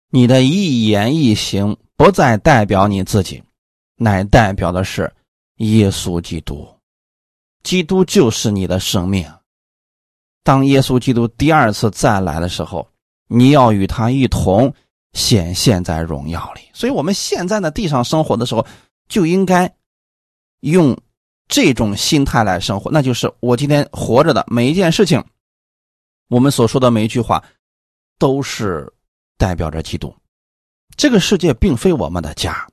[0.09, 3.43] 你的一言一行不再代表你自己，
[3.95, 5.11] 乃代表的是
[5.57, 6.67] 耶稣基督。
[7.63, 9.29] 基督就是你的生命。
[10.43, 12.87] 当耶稣基督第二次再来的时候，
[13.27, 14.73] 你要与他一同
[15.13, 16.61] 显现在荣耀里。
[16.73, 18.65] 所以，我们现在在地上生活的时候，
[19.07, 19.73] 就应该
[20.61, 20.97] 用
[21.47, 22.91] 这种心态来生活。
[22.91, 25.23] 那就是我今天活着的每一件事情，
[26.29, 27.43] 我们所说的每一句话，
[28.17, 28.91] 都是
[29.37, 30.15] 代表着基督。
[30.95, 32.67] 这个世界并非我们的家，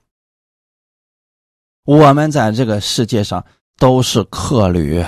[1.85, 3.45] 我们在这个世界上。
[3.77, 5.05] 都是客旅，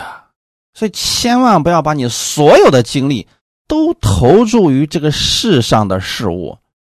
[0.74, 3.28] 所以千万不要把你所有的精力
[3.68, 6.58] 都投注于这个世上的事物。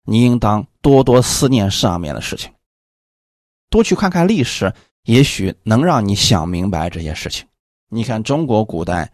[0.10, 2.50] 你应当多多思念上面的事情，
[3.70, 7.46] 多去看看历史，也许能让你想明白这些事情。
[7.90, 9.12] 你看中国古代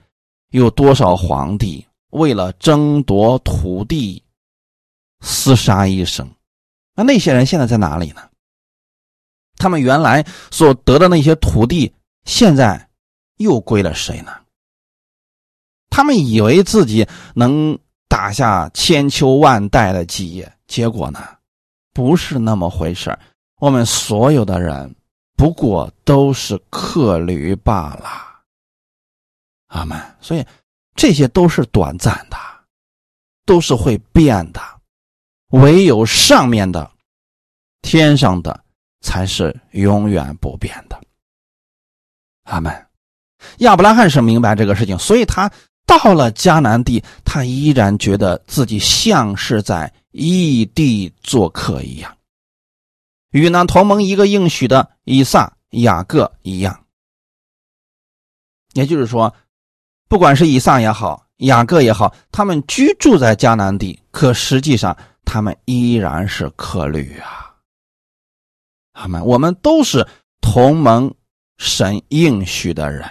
[0.52, 4.24] 有多少皇帝为了争夺土地
[5.22, 6.30] 厮杀一生？
[6.96, 8.30] 那那些人现在在哪里呢？
[9.58, 11.92] 他们原来所得的那些土地。
[12.26, 12.90] 现在
[13.36, 14.32] 又归了谁呢？
[15.90, 17.78] 他们以为自己能
[18.14, 21.20] 打下千秋万代的基业，结果呢，
[21.94, 23.18] 不是那么回事
[23.60, 24.96] 我们所有的人
[25.36, 28.08] 不过都是客旅罢了。
[29.70, 30.00] 阿门。
[30.22, 30.46] 所以
[30.94, 32.38] 这些都是短暂的，
[33.48, 34.62] 都是会变的，
[35.50, 36.92] 唯有上面的
[37.82, 38.64] 天上的
[39.02, 41.02] 才是永远不变的。
[42.44, 42.72] 阿门。
[43.58, 45.52] 亚伯拉罕是明白这个事情，所以他
[45.98, 52.18] 到了迦南地，他依然觉得自己像是在异地做客一样，
[53.32, 56.86] 与那同盟一个应许的以撒、雅各一样。
[58.74, 59.34] 也就是说，
[60.10, 67.54] 不管是以撒也好，雅各也好，他们居住在迦南地，可实际上他们依然是客旅啊。
[68.94, 69.24] 阿门。
[69.26, 70.08] 我们都是
[70.42, 71.14] 同盟。
[71.60, 73.08] 神应许的人，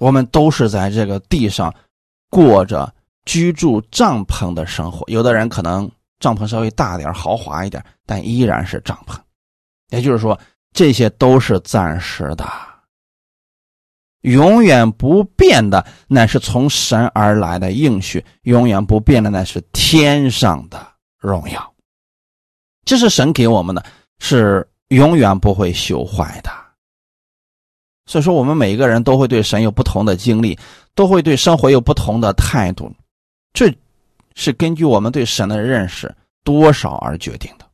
[0.00, 1.72] 我们都是在这个地上
[2.30, 2.92] 过着
[3.26, 5.04] 居住帐篷的生活。
[5.08, 9.16] 有的人可能帐篷稍微大点、豪华一点，但依然是帐篷。
[9.90, 10.38] 也就是说，
[10.72, 12.48] 这些都是暂时的，
[14.22, 20.80] 永远不变的，乃是从神而来的应许；永远不变的，乃是天上的
[21.18, 21.74] 荣耀。
[22.86, 23.84] 这是神给我们的，
[24.18, 26.50] 是永远不会朽坏的。
[28.10, 30.58] 所以说，我们每一个人都会对神有不同的经历，
[30.96, 32.92] 都会对生活有不同的态度，
[33.52, 33.72] 这
[34.34, 37.64] 是根据我们对神的认识多少而决定的。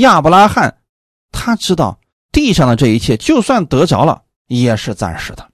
[0.00, 0.74] 亚伯拉罕
[1.32, 1.98] 他知道
[2.32, 5.46] 地上的这一切，就算得着了，也是暂时的。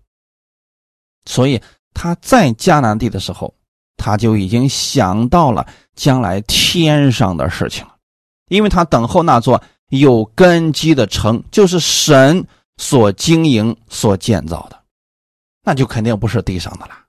[1.25, 1.61] 所以
[1.93, 3.53] 他在迦南地的时候，
[3.97, 7.97] 他就已经想到了将来天上的事情了，
[8.49, 12.47] 因为他等候那座有根基的城，就是神。
[12.77, 14.83] 所经营、所建造的，
[15.63, 17.05] 那就肯定不是地上的了。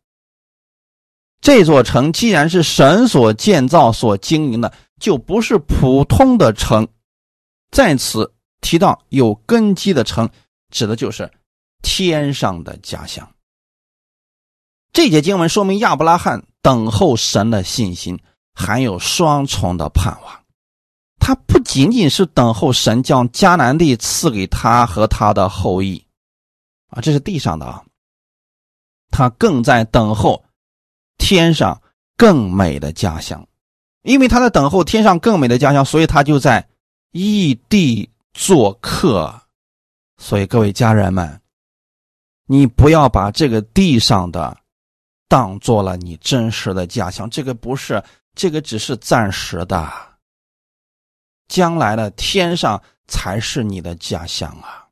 [1.41, 6.88] 这座城既然是神所建造、所经营的，就不是普通的城。
[7.69, 10.30] 在此提到有根基的城，
[10.71, 11.32] 指的就是
[11.84, 13.30] 天上的家乡。
[14.91, 18.19] 这节经文说明亚伯拉罕等候神的信心
[18.53, 20.43] 含有双重的盼望。
[21.27, 26.01] 他不仅仅是等候神将迦南地赐给他和他的后裔，
[26.87, 27.83] 啊，这是地上的啊。
[29.11, 30.41] 他更在等候
[31.17, 31.81] 天上
[32.15, 33.45] 更美的家乡，
[34.03, 36.65] 因为他在等候天上更美的家乡，所以他就在
[37.11, 39.41] 异地做客。
[40.17, 41.41] 所以各位家人们，
[42.45, 44.55] 你不要把这个地上的
[45.27, 48.01] 当做了你真实的家乡，这个不是，
[48.33, 49.91] 这个只是暂时的。
[51.47, 54.88] 将来的天上才是你的家乡啊！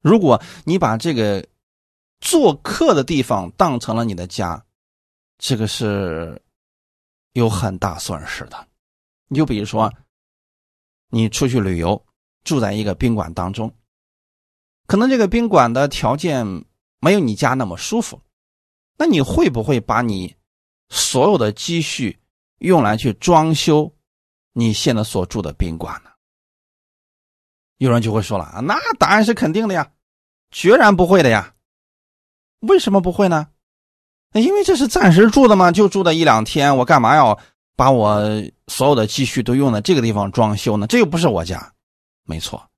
[0.00, 1.44] 如果你把这个
[2.20, 4.64] 做客的地方当成了你的家，
[5.38, 6.40] 这个是
[7.32, 8.68] 有很大损失的。
[9.26, 9.92] 你就比如说，
[11.10, 12.06] 你出去旅游，
[12.44, 13.74] 住在一个宾馆当中，
[14.86, 16.46] 可能这个宾馆的条件
[17.00, 18.22] 没有你家那么舒服，
[18.96, 20.34] 那你会不会把你
[20.88, 22.18] 所有的积蓄
[22.58, 23.92] 用来去装修？
[24.58, 26.10] 你现在所住的宾馆呢？
[27.76, 29.92] 有人就会说了啊，那答案是肯定的呀，
[30.50, 31.54] 决然不会的呀。
[32.62, 33.46] 为什么不会呢？
[34.32, 37.38] 因为这是暂时住的嘛，就住的一两天，我干嘛要
[37.76, 38.20] 把我
[38.66, 40.88] 所有的积蓄都用在这个地方装修呢？
[40.88, 41.72] 这又不是我家。
[42.24, 42.68] 没错，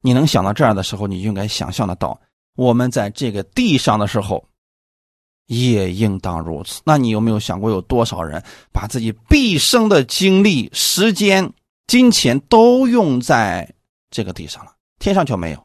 [0.00, 2.20] 你能想到这样的时候，你就应该想象得到，
[2.56, 4.44] 我们在这个地上的时候。
[5.48, 6.80] 也应当如此。
[6.84, 11.52] 那你有没有想过，有多少人把自己毕生的精力、时间、
[11.86, 13.68] 金钱都用在
[14.10, 15.64] 这个地上了，天上却没有？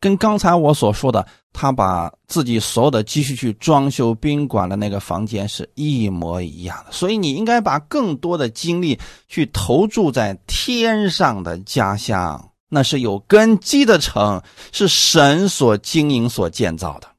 [0.00, 6.92] 跟刚才我所说的，他把自己所有的积蓄去装修宾馆的那个房间是一模一样的。
[6.92, 8.98] 所以，你应该把更多的精力
[9.28, 17.09] 去投注在天上的家乡，那是有根基的城，是神所经营、所建造的。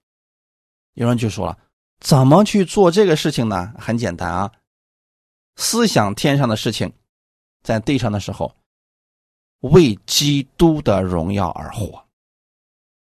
[0.93, 1.57] 有人就说了
[2.01, 3.73] ：“怎么去做这个事情呢？
[3.79, 4.51] 很简单啊，
[5.55, 6.91] 思想天上的事情，
[7.63, 8.53] 在地上的时候，
[9.61, 12.05] 为基督的荣耀而活，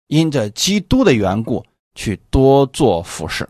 [0.06, 3.50] 因着基督的缘故去多做服饰，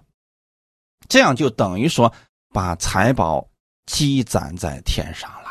[1.09, 2.13] 这样就等于说
[2.53, 3.45] 把财宝
[3.85, 5.49] 积攒在天上了。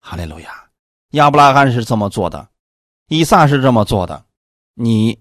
[0.00, 0.70] 哈利路亚！
[1.10, 2.48] 亚伯拉罕是这么做的，
[3.08, 4.24] 以撒是这么做的，
[4.72, 5.20] 你。”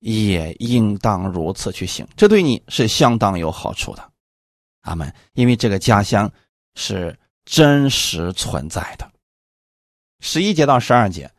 [0.00, 4.02] 也应当如此去行，这对你是相当有好处的，
[4.82, 5.12] 阿门。
[5.34, 6.30] 因为这个家乡
[6.74, 9.08] 是真实存在的。
[10.20, 11.30] 十一节到十二节，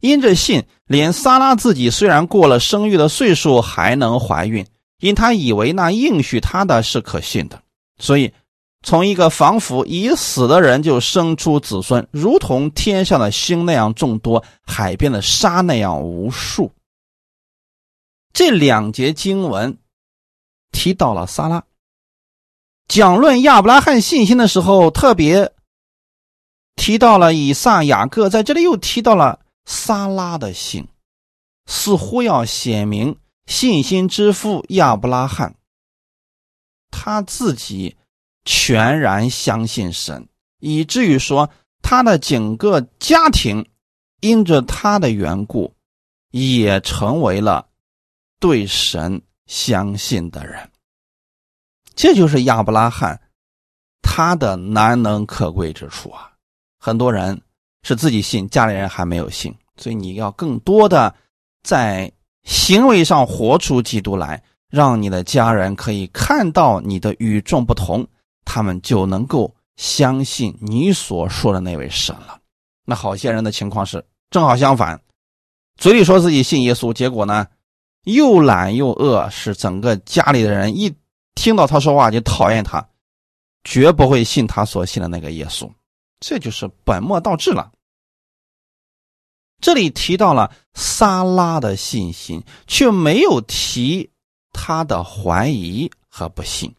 [0.00, 4.66] 因着信，连撒拉自己虽然过了生育的岁数，还能怀孕，
[5.00, 7.62] 因他以为那应许他的是可信的，
[7.98, 8.32] 所以
[8.82, 16.70] 从一个仿佛已死的人就生出子孙，如同天上的星那样众多，海边的沙那样无数。
[18.32, 19.78] 这两节经文
[20.70, 21.64] 提到了撒拉，
[22.86, 25.52] 讲论亚伯拉罕信心的时候，特别
[26.76, 30.86] 提到了以撒、雅各，在这里又提到了撒拉的信，
[31.66, 35.56] 似乎要显明信心之父亚伯拉罕
[36.90, 37.96] 他自己
[38.44, 40.28] 全然相信神，
[40.60, 41.50] 以至于说
[41.82, 43.68] 他的整个家庭
[44.20, 45.74] 因着他的缘故
[46.30, 47.66] 也成为了。
[48.40, 50.70] 对神相信的人，
[51.94, 53.20] 这就是亚伯拉罕
[54.02, 56.32] 他的难能可贵之处啊！
[56.78, 57.40] 很多人
[57.82, 61.14] 是自己信，家里人还没有信，所以你要更多的
[61.62, 62.10] 在
[62.44, 68.06] 行为上活出基督来，让你的家人可以看到你的与众不同，
[68.44, 72.40] 他们就能够相信你所说的那位神了。
[72.84, 75.00] 那好些人的情况是正好相反，
[75.76, 77.46] 嘴里说自己信耶稣，结果呢
[78.14, 80.94] 又懒又饿，使整个家里的人一
[81.34, 82.86] 听到他说话就讨厌他，
[83.64, 85.70] 绝不会信他所信的那个耶稣。
[86.20, 87.70] 这就是本末倒置了。
[89.60, 94.10] 这里提到了撒拉的信心，却没有提
[94.52, 96.74] 他的怀疑和不信，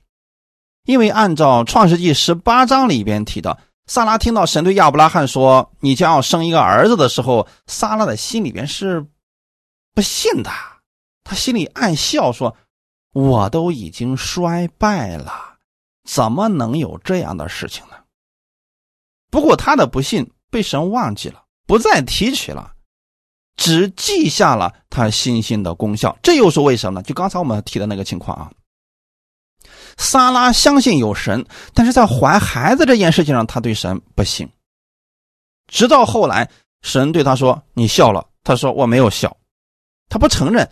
[0.86, 9.06] 因为按照创世纪十八章里边提到，撒拉听到神对亚伯拉罕说：“你将要生一个儿子”的时候，撒拉的心里边是
[9.94, 10.50] 不信的，
[11.30, 12.58] 他心里暗笑说
[13.14, 15.60] ：“我都已经衰败了，
[16.04, 17.94] 怎么能有这样的事情呢？”
[19.30, 21.44] 不过他的不信被神忘记了。
[21.68, 22.74] 不再提取了，
[23.56, 26.18] 只记下了他信心的功效。
[26.24, 27.04] 这又是为什么呢？
[27.04, 28.52] 就刚才我们提的那个情况啊。
[29.98, 34.50] 萨拉相信有神，但是在怀孩子这件事情上，他对神不信。
[35.68, 36.50] 直到后来，
[36.82, 39.38] 神对他说：“你笑了。”他说：“我没有笑。”
[40.10, 40.68] 他不承认，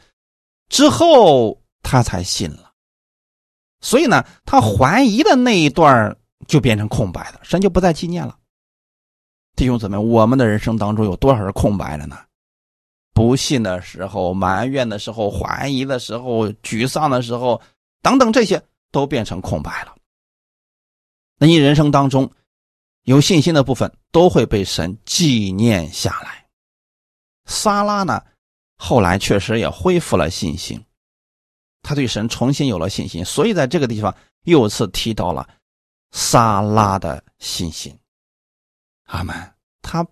[0.69, 2.71] 之后他才信了。
[3.79, 8.37] 所以呢，他怀疑的那一段就变成空白的，神就不再纪念了。
[9.55, 12.19] 弟兄姊妹，我们的人生当中有多少是空白的呢？
[13.13, 17.59] 不信的时候、埋怨的时候、怀疑的时候、沮丧的时候，
[18.03, 18.61] 等等，这些
[18.91, 19.95] 都变成空白了。
[21.39, 22.31] 那你人生当中
[23.03, 26.45] 有信心的部分，都会被神纪念下来。
[27.45, 28.23] 撒拉呢，
[28.77, 30.83] 后来确实也恢复了信心，
[31.81, 35.49] 他对神重新有了信心，所以在这个地方又次提到了
[36.11, 37.97] 撒拉的信心。
[39.05, 39.53] 阿门。
[39.81, 40.05] 他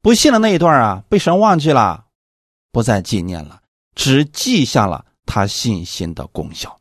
[0.00, 2.06] 不信的那一段啊，被神忘记了，
[2.70, 3.60] 不再纪念了，
[3.96, 6.80] 只记下了他信心的功效。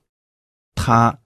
[0.76, 1.18] 他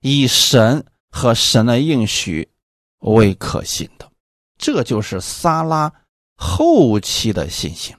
[0.00, 2.50] 以神和神的应许
[2.98, 4.10] 为可信的，
[4.58, 5.92] 这就是撒拉
[6.36, 7.96] 后期的信心。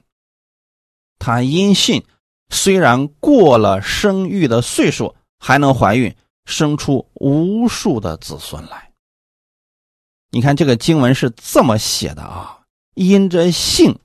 [1.18, 2.04] 他因信，
[2.50, 6.14] 虽然过了生育的岁数，还能怀孕，
[6.44, 8.90] 生出无数的子孙来。
[10.30, 12.60] 你看这个经文是这么写的啊，
[12.94, 13.98] 因着信，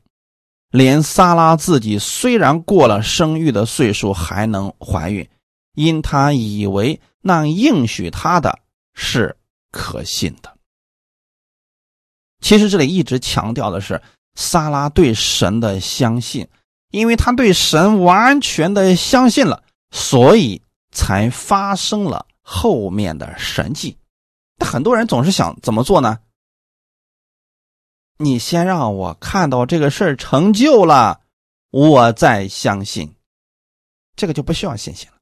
[0.69, 5.27] 连撒拉自己虽然过了生育的岁数还能怀孕，
[5.73, 8.57] 因他以为那应许他的
[8.93, 9.35] 是
[9.71, 10.55] 可信的。
[12.39, 14.01] 其实这里一直强调的是
[14.35, 16.47] 撒拉对神的相信，
[16.91, 20.61] 因为他对神完全的相信了，所以
[20.91, 23.97] 才发生了后面的神迹。
[24.59, 26.19] 很多人总是想怎么做呢？
[28.17, 31.21] 你先让我看到这个事儿成就了，
[31.71, 33.15] 我再相信，
[34.15, 35.15] 这个就不需要信心了。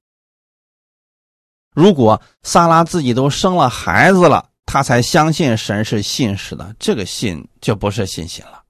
[1.74, 8.64] 如果萨拉自己都生了孩子了，他才相信神是信实的，这个信就不是信心了。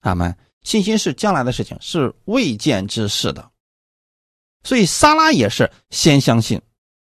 [0.00, 0.36] 阿门。
[0.66, 3.50] 信心是将来的事情，是未见之事的，
[4.64, 6.60] 所以萨拉也是先相信，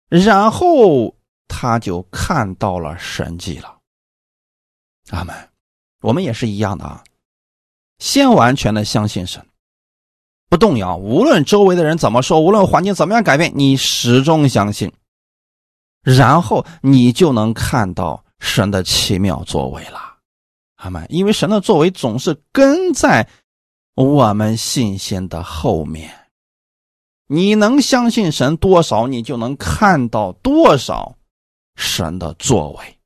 [0.09, 1.15] 然后。
[1.55, 3.77] 他就看到了神迹了，
[5.11, 5.35] 阿门。
[6.01, 7.03] 我们也是一样的啊，
[7.99, 9.45] 先完全的相信神，
[10.49, 14.91] 不动摇，无论周围的人怎么说，无论环境怎么样改变，你始终相信，
[16.01, 19.99] 然后你就能看到神的奇妙作为了，
[20.77, 21.05] 阿门。
[21.09, 23.29] 因为神的作为总是跟在
[23.95, 26.11] 我们信心的后面，
[27.27, 31.15] 你能相信神多少，你就能看到多少。
[31.75, 32.97] 神的作为。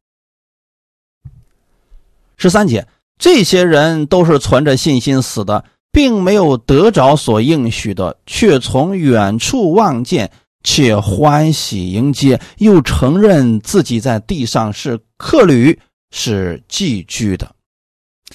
[2.36, 2.86] 十三节，
[3.18, 10.30] 这些人都是存着信心死的，并没有得着所应许的，却从远处望见，
[10.64, 15.80] 且欢喜迎接，又承认自己在地上是客旅，
[16.12, 17.56] 是寄居的。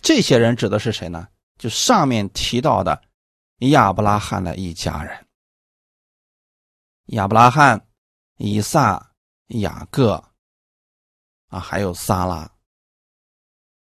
[0.01, 1.29] 这些人指的是谁呢？
[1.63, 3.01] 就上面提到的
[3.59, 5.27] 亚伯拉罕的一家人：
[7.07, 7.87] 亚伯拉罕、
[8.39, 9.09] 以撒。
[9.61, 10.15] 雅各
[11.49, 12.51] 啊，还有撒拉，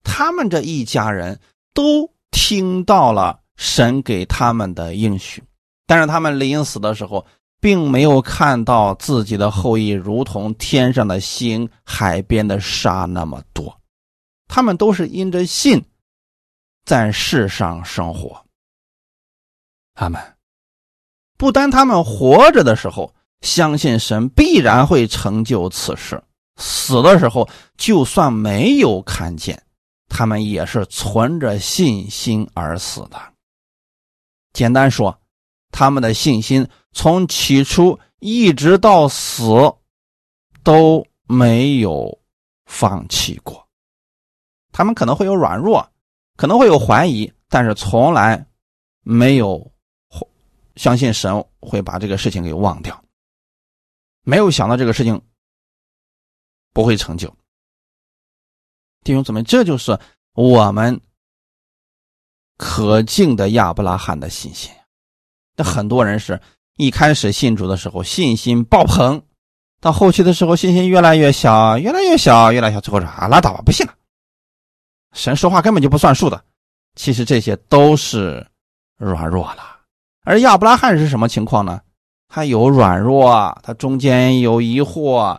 [0.02, 1.38] 他们这一家人
[1.74, 5.44] 都听到了神给他们的应许，
[5.86, 7.26] 但是他们临死的时候，
[7.60, 13.78] 并没有看到自己的后裔如同天上的星、海边的沙那么多。
[14.48, 15.84] 他们都是因着信
[16.90, 18.44] 在世上生活。
[19.94, 20.20] 他们
[21.38, 23.14] 不单他们活着的时候。
[23.42, 26.22] 相信神必然会成就此事。
[26.56, 29.62] 死的时候，就算没有看见，
[30.10, 33.18] 他们也是存着信心而死的。
[34.52, 35.18] 简单说，
[35.72, 39.42] 他们的信心从起初一直到死
[40.62, 42.20] 都没有
[42.66, 43.66] 放弃过。
[44.70, 45.90] 他们可能会有软弱，
[46.40, 48.46] 可能会有怀疑，但是从来
[49.02, 49.70] 没有
[50.74, 52.98] 相信神会把这个事情给忘掉，
[54.22, 55.20] 没有想到这个事情
[56.72, 57.28] 不会成就。
[59.04, 59.98] 弟兄姊妹，这就是
[60.32, 60.98] 我们
[62.56, 64.72] 可敬的亚伯拉罕的信心。
[65.56, 66.40] 那很多人是
[66.78, 69.22] 一开始信主的时候信心爆棚，
[69.78, 73.94] 到后期的时候信心越来越小，越来越小，越来越小，最后说啊拉倒吧，不信了。
[75.12, 76.42] 神说话根本就不算数的。
[76.94, 78.46] 其实这些都是
[78.96, 79.78] 软弱了。
[80.24, 81.80] 而亚伯拉罕是什么情况呢？
[82.28, 85.38] 他有软弱，他中间有疑惑，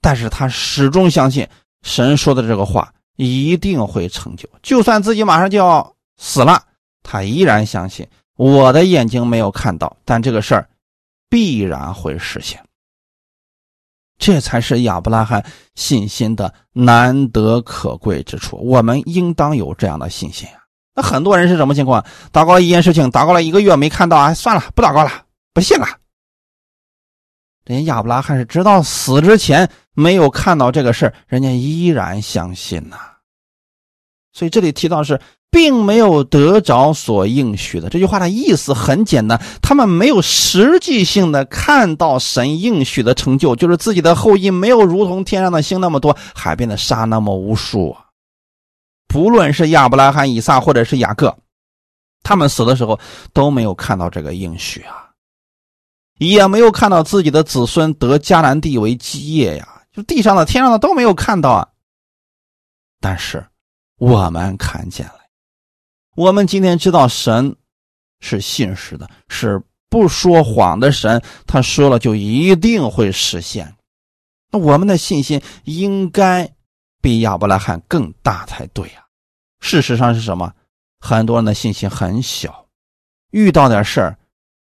[0.00, 1.48] 但是他始终相信
[1.82, 2.92] 神说的这个话。
[3.16, 6.60] 一定会成就，就算自己马上就要死了，
[7.04, 8.04] 他依然相信
[8.34, 10.68] 我的眼睛没有看到，但这个事儿
[11.28, 12.60] 必然会实现。
[14.18, 15.44] 这才是亚伯拉罕
[15.74, 18.56] 信心的难得可贵之处。
[18.56, 20.62] 我们应当有这样的信心啊！
[20.94, 22.04] 那很多人是什么情况？
[22.32, 25.10] 祷告了一件事情，祷告了一个月没看到，啊，算了，不祷告了，
[25.52, 25.86] 不信了。
[27.64, 32.96] 人亚伯拉罕是直到死之前没有看到这个事人家依然相信呐。
[34.32, 35.20] 所以这里提到是，
[35.54, 37.88] 并没有得着所应许的。
[37.88, 48.06] 这句话的意思很简单，他们没有实际性的看到神应许的成就，就是自己的后裔没有如同天上的星那么多，海边的沙那么无数啊。
[49.06, 51.38] 不论是亚伯拉罕、以撒，或者是雅各，
[52.24, 52.98] 他们死的时候
[53.32, 55.10] 都没有看到这个应许啊。
[56.18, 61.68] 也没有看到自己的子孙得迦南地为基业呀，就地上的、天上的都没有看到啊。
[63.00, 63.46] 但是
[63.98, 65.14] 我们看见了，
[66.14, 67.56] 我们今天知道神
[68.20, 73.74] 是信实的，是不说谎的神，他说了就一定会实现。
[74.50, 76.50] 那我们的信心应该
[77.00, 79.04] 比亚伯拉罕更大才对呀。
[79.60, 80.54] 事实上是什么？
[81.00, 82.66] 很多人的信心很小，
[83.30, 84.18] 遇到点事儿。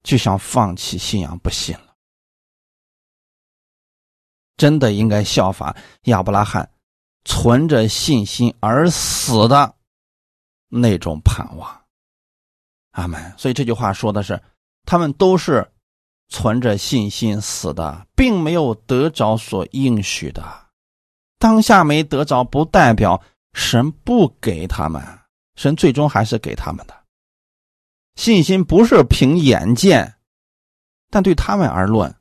[0.03, 1.95] 就想放弃信仰不信了，
[4.57, 5.77] 真的应该效法
[6.07, 6.69] 亚伯拉罕，
[7.25, 9.77] 存着信心而死的
[10.73, 11.83] 那种盼望。
[12.93, 13.35] 阿门。
[13.37, 14.41] 所以这句话说的是，
[14.85, 15.71] 他们都是
[16.29, 20.43] 存着信心死的，并没有得着所应许的。
[21.39, 25.03] 当下没得着，不代表神不给他们，
[25.57, 26.95] 神最终还是给他们的。
[28.15, 30.15] 信心不是凭眼见，
[31.11, 32.15] 但对他们而论，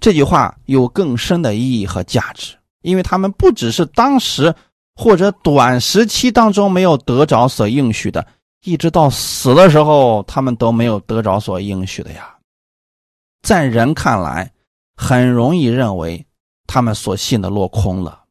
[0.00, 4.54] 这句话有更深的意义和价值，因为他们不只是当时
[4.96, 8.26] 或者短时期当中没有得着所应许的，
[8.64, 12.34] 一直到死的时候，他们都没有得着所应许的呀。
[13.42, 14.50] 在人看来，
[14.96, 16.26] 很容易认为
[16.66, 18.24] 他们所信的落空了，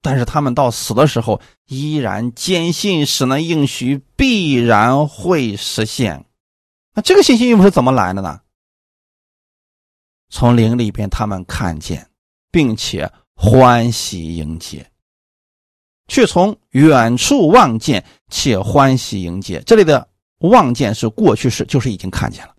[0.00, 6.24] 但是他们到死的时候，依然坚信使那应许必然会实现。
[6.94, 8.40] 那这个信心又是怎么来的呢？
[10.30, 12.08] 从灵里边，他们看见，
[12.50, 14.80] 并且欢喜迎接；
[16.08, 19.62] 却从远处望见，且欢喜迎接。
[19.66, 22.52] 这里的望见是过去式，就是已经看见了。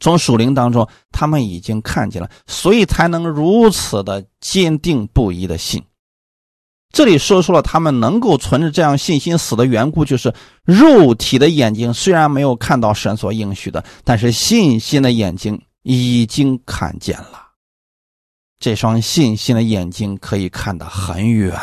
[0.00, 5.82] 从属灵当中，他们已经看见了，所以才能如此的坚定不移的信。
[6.92, 17.48] 这里说出了他们能够存着这样信心死的缘故，就是肉体的眼睛虽然没有看到神所应许的，但是信心的眼睛已经看见了。
[18.58, 21.54] 这双信心的眼睛可以看得很远，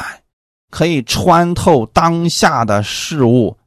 [0.69, 3.57] 可以穿透当下的事物，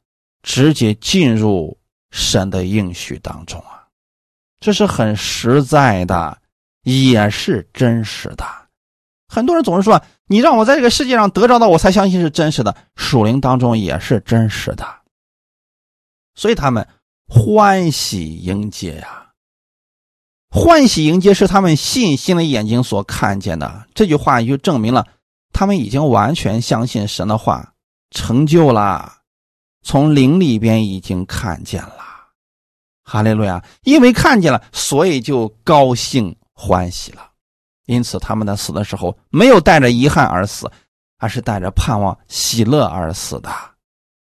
[0.42, 1.78] 直接进入
[2.10, 3.88] 神的应许当中啊！
[4.60, 6.38] 这是很实在的，
[6.82, 8.44] 也是真实的。
[9.28, 10.02] 很多人总是说。
[10.32, 12.76] 你让我在这个世界上得着的，我才相信是真实的。
[12.94, 14.86] 属灵当中也是真实的，
[16.36, 16.86] 所以他们
[17.26, 19.32] 欢喜迎接呀，
[20.48, 23.88] 欢喜迎接是他们信心的眼睛所看见的。
[23.92, 25.08] 这句话就证明了
[25.60, 27.74] 他们已经完全相信神的话
[28.12, 29.18] 成就了，
[29.82, 31.98] 从灵里边已经看见了。
[33.04, 33.62] 哈利路亚！
[33.82, 37.32] 因为看见了，所以就高兴欢喜了。
[37.84, 40.72] 因此，他们在死的时候没有带着遗憾而死，
[41.18, 43.50] 而是带着盼望、喜乐而死的。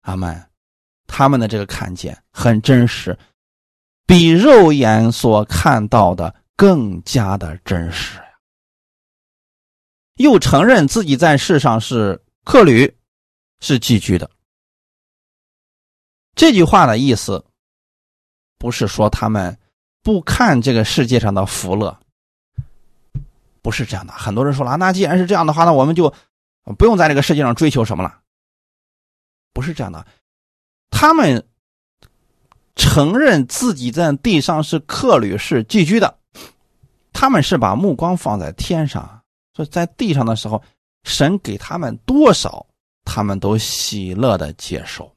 [0.01, 0.45] 阿门。
[1.07, 3.17] 他们的这个看见很真实，
[4.05, 8.19] 比肉眼所看到的更加的真实。
[10.15, 12.95] 又承认自己在世上是客旅，
[13.59, 14.29] 是寄居的。
[16.35, 17.45] 这句话的意思，
[18.57, 19.57] 不是说他们
[20.01, 21.99] 不看这个世界上的福乐，
[23.61, 24.13] 不是这样的。
[24.13, 26.13] 很多人说了，那既然是这样的话，那我们就
[26.77, 28.19] 不用在这个世界上追求什么了。
[29.53, 30.05] 不是这样的，
[30.89, 31.47] 他们
[32.75, 36.19] 承认自己在地上是客旅，是寄居的，
[37.13, 39.22] 他们是把目光放在天上，
[39.53, 40.61] 所以在地上的时候，
[41.03, 42.65] 神给他们多少，
[43.05, 45.15] 他们都喜乐的接受。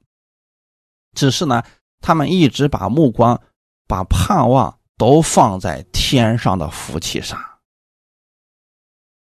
[1.15, 1.63] 只是呢，
[2.01, 3.41] 他们一直把目光。
[3.89, 7.41] 把盼望都放在天上的福气上。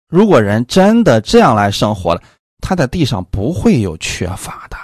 [0.09, 2.21] 如果人真的这样来生活了，
[2.59, 4.75] 他在地上不会有缺乏的。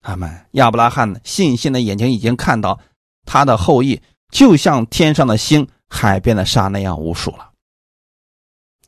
[0.00, 2.80] 他们亚伯拉罕信心的眼睛已经看到
[3.24, 4.02] 他的后裔，
[4.32, 7.47] 就像天上的星、海边的沙那样无数了。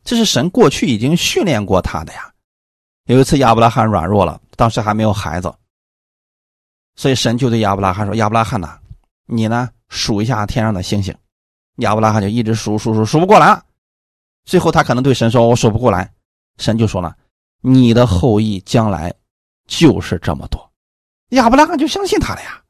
[0.05, 2.32] 这是神过去已经训练过他的呀。
[3.05, 5.53] 有一次亚伯拉罕软弱了，当时还没有孩子，
[6.96, 8.78] 所以神就对亚伯拉罕说：“亚伯拉罕呐。”
[9.26, 9.70] 你呢？
[9.88, 11.12] 数一下天上的星星，
[11.78, 13.64] 亚伯拉罕就一直数数数，数不过来了。
[14.44, 16.12] 最后他可能对神说：“我数不过来。”
[16.59, 17.16] 神就说了
[17.61, 19.12] ：“你的后裔将来
[19.66, 20.70] 就是这么多。”
[21.30, 22.62] 亚伯拉罕就相信他了呀。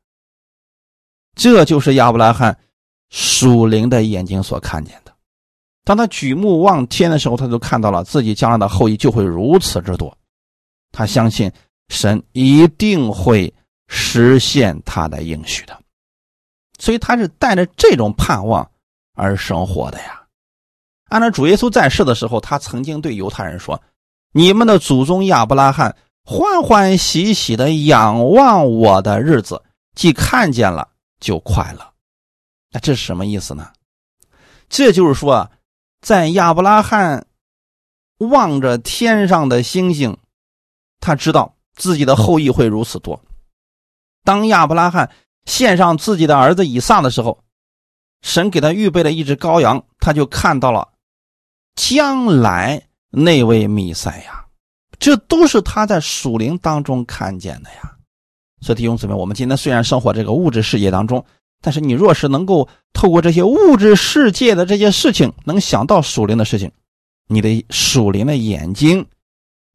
[1.34, 2.58] 这就是亚伯拉罕
[3.10, 5.09] 属灵的眼睛所看见的。
[5.90, 10.16] 当他举目望天的时候，他就看到了自己将来的后裔就会如此之多。
[10.92, 11.50] 他相信
[11.88, 13.52] 神一定会
[13.88, 15.76] 实现他的应许的。
[16.78, 18.70] 所以他是带着这种盼望
[19.16, 20.22] 而生活的呀。
[21.08, 23.82] 按照主耶稣在世的时候，他曾经对犹太人说
[24.30, 29.60] ：“你们的祖宗亚伯拉罕欢欢喜喜的仰望我的日子，
[29.96, 30.88] 既看见了
[31.18, 31.84] 就快乐。”
[32.70, 33.72] 那这是什么意思呢？
[34.68, 35.50] 这就是说啊，
[36.00, 37.26] 在亚伯拉罕
[38.18, 40.16] 望着天上的星星，
[41.00, 43.22] 他知道自己的后裔会如此多。
[44.24, 45.10] 当亚伯拉罕。
[45.46, 47.42] 献上自己的儿子以撒的时候，
[48.20, 50.86] 神给他预备了一只羔羊，他就看到了
[51.74, 54.44] 将来那位弥赛亚，
[54.98, 57.96] 这都是他在属灵当中看见的呀。
[58.60, 61.24] 所以弟兄姊妹，我们今天虽然生活这个物质世界当中，
[61.60, 66.70] 但是你若是能够透过这些物质世界的这些事情，能想到属灵的事情，
[67.28, 69.06] 你的属灵的眼睛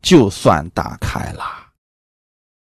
[0.01, 1.43] 就算打开了。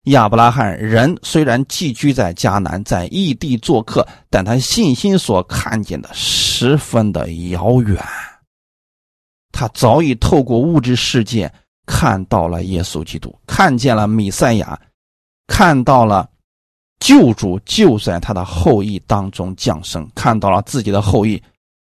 [0.09, 8.05] 亚伯拉罕人虽然寄居在迦南，在异地做客，但他信心所看见的十分的遥远。
[9.51, 11.51] 他早已透过物质世界
[11.87, 14.79] 看到了耶稣基督，看见了弥赛亚，
[15.47, 16.29] 看到了
[17.01, 21.43] 救主就在他的后裔当中降生，看到了自己的后裔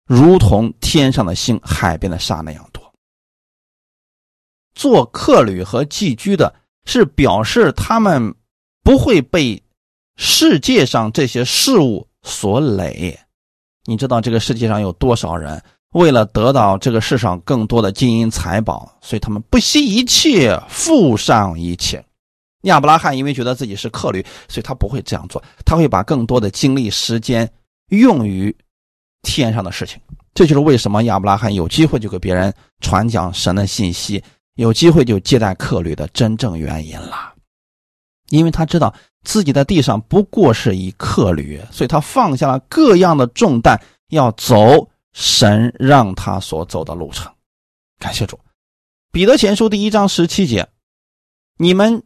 [0.05, 2.83] 如同天上的星、海边的沙那样多。
[4.73, 6.53] 做客旅和寄居的。
[6.87, 8.35] 是表示他们
[8.83, 9.59] 不会被
[10.17, 13.19] 世界上这些事物所累。
[13.85, 15.59] 你知道这个世界上有多少人
[15.93, 22.04] 为了得到这个世上更多的金银财宝，所以他们不惜一切付上一切。
[22.65, 27.51] 亚伯拉罕因为觉得自己是客旅，所以他不会这样做，他会把更多的精力、时间
[27.89, 28.55] 用于
[29.23, 29.99] 天上的事情。
[30.35, 34.23] 这就是为什么亚伯拉罕有机会就给别人传讲神的信息。
[34.55, 37.33] 有机会就接待客旅的真正原因了，
[38.29, 43.77] 因为他知道自己在地上不过是一客旅，所以他放下了各样的重担，
[44.11, 47.29] 要走神让他所走的路程。
[47.99, 48.39] 感谢主，
[49.11, 50.65] 彼得前书第一章十七节：
[51.57, 52.01] 你们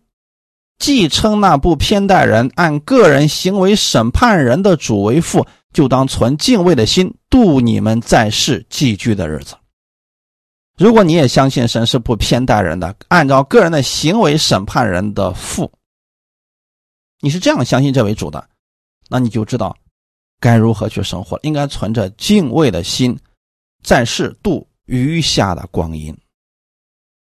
[0.80, 9.55] 既称那不偏待人、按个人行为审判人的主为父，就当存敬畏的心度你们在世寄居的日子。
[10.77, 15.69] 如果你也相信神是不偏待人的，按照个人的行为审判人的父，
[17.19, 18.49] 你是这样相信这位主的，
[19.09, 19.75] 那你就知道
[20.39, 23.19] 该如何去生活，应该存着敬畏的心，
[23.84, 26.17] 在世度余下的光阴。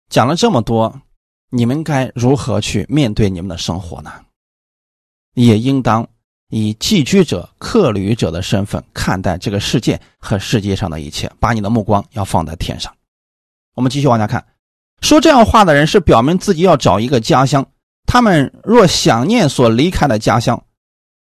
[0.08, 1.00] 讲了这么多，
[1.56, 4.10] 你们该如何去面对你们的生活呢？
[5.34, 6.04] 也应当
[6.50, 12.92] 以寄居者、客旅者的身份看待这个世界和世界上的一切，把你的目光要放在天上。
[13.76, 14.44] 我们继续往下看，
[15.00, 17.64] 说这样话的人是表明自己要找一个家乡。
[18.04, 20.60] 他们若想念所离开的家乡，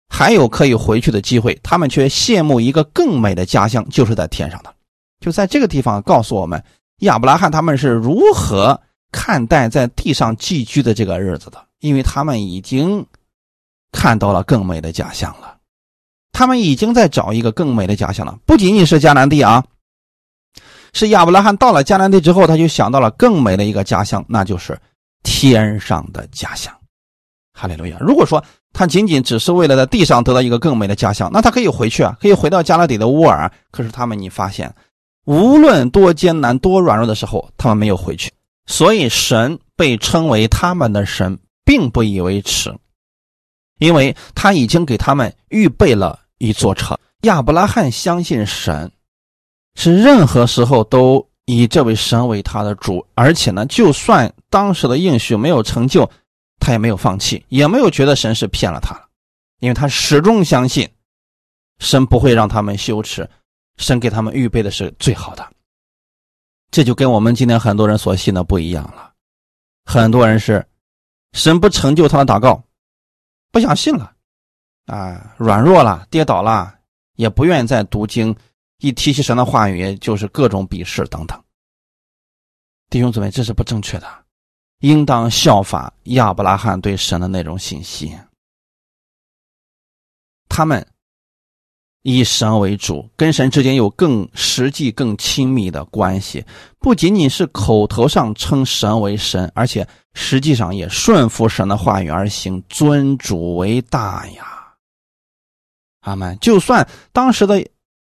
[0.08, 4.74] 还有可以回去的机会，他们却羡慕一个更美的家乡，就是在天上的。
[5.20, 6.60] 就在这个地方告诉我们，
[7.02, 8.80] 亚伯拉罕他们是如何
[9.16, 13.04] 看待在地上寄居的这个日子的，因为他们已经
[13.90, 15.56] 看到了更美的家乡了。
[16.32, 19.64] 他们已经在找一个更美的家乡了，不仅仅是迦南地啊。
[20.92, 24.78] 是亚伯拉罕到了迦南地之后，他就想到了更美的一个家乡，那就是
[25.22, 26.70] 天上的家乡。
[27.54, 27.96] 哈利路亚！
[27.98, 28.44] 如果说
[28.74, 33.50] 他仅仅只是为了在地上得到一个更美的家乡，那他可以回去啊，可以回到加勒底的乌尔。
[33.70, 34.74] 可是他们，你发现，
[35.24, 38.30] 无论多艰难、多软弱的时候，他们没有回去。
[38.66, 42.76] 所以神被称为他们的神，并不以为耻，
[43.78, 46.98] 因为他已经给他们预备了一座城。
[47.22, 48.90] 亚伯拉罕相信神，
[49.74, 56.10] 是任何时候都以这位神为他的主，而且呢，就算当时的应许没有成就。
[56.58, 59.06] 他也没有放弃，也没有觉得神是骗了他了，
[59.60, 60.88] 因为他始终相信
[61.78, 63.28] 神不会让他们羞耻，
[63.76, 65.46] 神给他们预备的是最好的。
[66.70, 69.12] 这就跟我们今天很多人所信的不一样了。
[69.84, 70.66] 很多人是
[71.32, 72.62] 神不成就他的祷告，
[73.52, 74.14] 不想信了，
[74.86, 76.78] 啊，软弱了，跌倒了，
[77.14, 78.36] 也不愿意再读经，
[78.78, 81.42] 一提起神的话语，就是各种鄙视等等。
[82.90, 84.24] 弟兄姊妹，这是不正确的。
[84.80, 88.16] 应当效法亚伯拉罕对神的那种信心。
[90.48, 90.86] 他们
[92.08, 96.44] 以神为主，跟神之间有更实际、更亲密的关系，
[96.78, 99.84] 不仅仅是口头上称神为神，而且
[100.14, 104.72] 实际上也顺服神的话语而行，尊主为大呀。
[106.02, 106.38] 阿门。
[106.40, 107.60] 就算当时的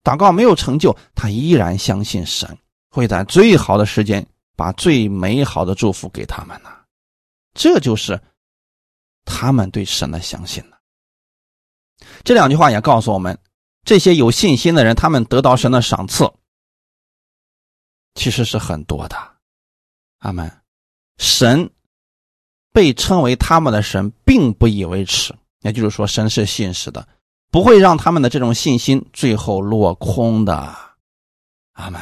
[0.05, 2.47] 祷告没有成就，他依然相信神
[2.91, 4.25] 会在最好的时间。
[4.59, 6.71] 把最美好的祝福给他们呢，
[7.53, 8.19] 这就是
[9.27, 10.79] 他们对神的相信了。
[12.25, 13.39] 这两句话也告诉我们，
[13.87, 16.31] 这些有信心的人，他们得到神的赏赐
[18.15, 19.17] 其实是很多的。
[20.19, 20.51] 阿门。
[21.19, 21.71] 神
[22.73, 27.07] 被称为他们的神，并不以为耻，也就是说，神是信实的，
[27.51, 30.75] 不会让他们的这种信心最后落空的。
[31.73, 32.01] 阿门。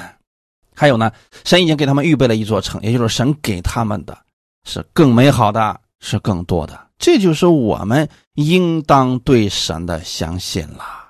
[0.75, 1.13] 还有呢，
[1.45, 4.19] 神已经给他们预备了一座城，也就是神给他们的
[4.65, 6.91] 是更美好的，是更多的。
[6.99, 11.04] 这就是我们应当对神的相信了。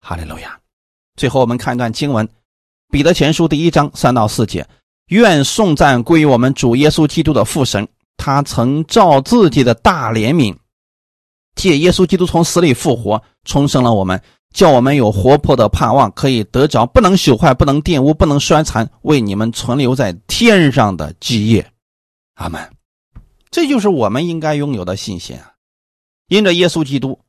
[0.00, 0.58] 哈利路亚！
[1.16, 2.26] 最后我们看一段经文，
[2.90, 4.66] 《彼得前书》第一章三到四节：
[5.08, 7.86] 愿颂赞归于我们主耶稣基督的父神，
[8.16, 10.56] 他曾照自己的大怜悯，
[11.54, 14.20] 借耶稣基督从死里复活，重生了我们。
[14.54, 21.70] 叫我们有活泼的盼望，可以得着不能朽坏、不能玷污、不能衰残，为你们存留在天上的基业。
[22.36, 22.66] 阿门。
[23.50, 25.52] 这就是我们应该拥有的信心啊！
[26.28, 27.20] 因着耶稣基督，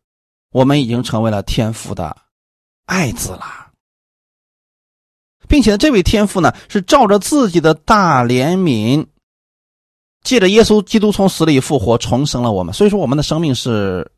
[0.52, 2.16] 我们已经成为了天父的
[2.90, 3.46] 爱子了，
[5.48, 9.06] 并且这位天父呢，是照着自己的大怜悯，
[10.24, 12.74] 借着耶稣基督从死里复活，重生了我们。
[12.74, 14.12] 所以说，我们的生命是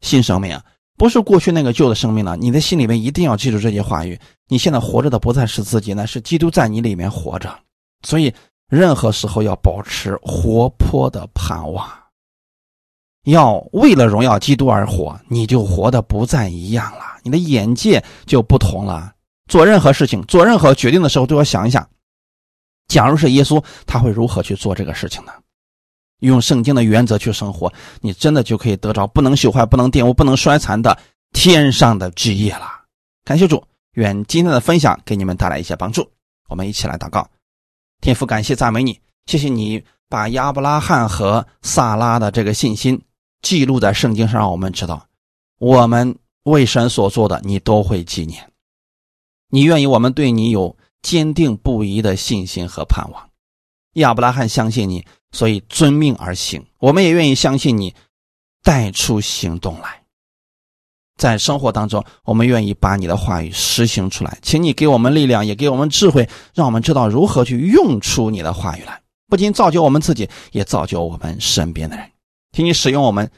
[0.00, 0.58] 新生命。
[0.96, 4.18] 不是过去那个旧的生命了，你的心里面一定要记住这些话语。
[4.48, 7.56] 你现在活着的不再是自己，那是基督在你里面活着。
[8.02, 8.34] 所以，
[8.68, 11.86] 任何时候要保持活泼的盼望，
[13.26, 19.12] 要为了荣耀基督而活，你就活的不再一样了，你的眼界就不同了。
[19.48, 21.88] 做任何事情、做任何决定的时候，都要想一想：
[22.88, 25.32] 假如是耶稣，他会如何去做这个事情呢？
[26.20, 30.98] 用圣经的原则去生活，你真的就可以得着不能朽坏、不能玷污、不能衰残的
[31.32, 32.68] 天上的基业了。
[33.24, 33.62] 感谢主，
[33.92, 36.10] 愿今天的分享给你们带来一些帮助。
[36.48, 37.28] 我们一起来祷告，
[38.00, 43.00] 天父，感谢赞美你，谢谢你把亚伯拉罕和萨拉的这个信心
[43.42, 45.06] 记录在圣经上，让我们知道，
[45.58, 46.16] 我们
[46.48, 48.50] 为神所做的，你都会纪念。
[49.50, 53.30] 你愿意我们对你有坚定不移的信心和盼望。
[53.94, 55.04] 亚伯拉罕相信你。
[55.30, 57.94] 所以遵命而行，我们也愿意相信你，
[58.62, 60.02] 带出行动来。
[61.18, 72.10] 在生活当中，我们愿意把你的话语实行出来，请你给我们力量，也给我们智慧，让我们知道如何去用出你的话语来，不仅造就我们自己，也造就我们身边的人。
[72.52, 73.30] 请你使用我们，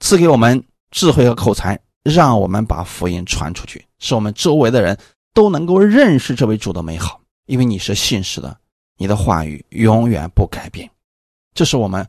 [0.00, 4.98] 赐给我们智慧和口才，让我们把福音传出去，使我们周围的人
[5.34, 7.20] 都能够认识这位主的美好。
[7.46, 8.56] 因为你是信实的，
[8.96, 10.88] 你的话语永远不改变。
[11.52, 12.06] 这是我们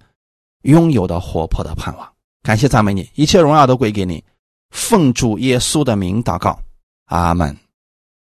[0.61, 2.07] 拥有的活泼的盼望。
[2.43, 4.23] 感谢赞美你，一切荣耀都归给你。
[4.69, 6.59] 奉主耶稣的名祷告，
[7.05, 7.57] 阿门。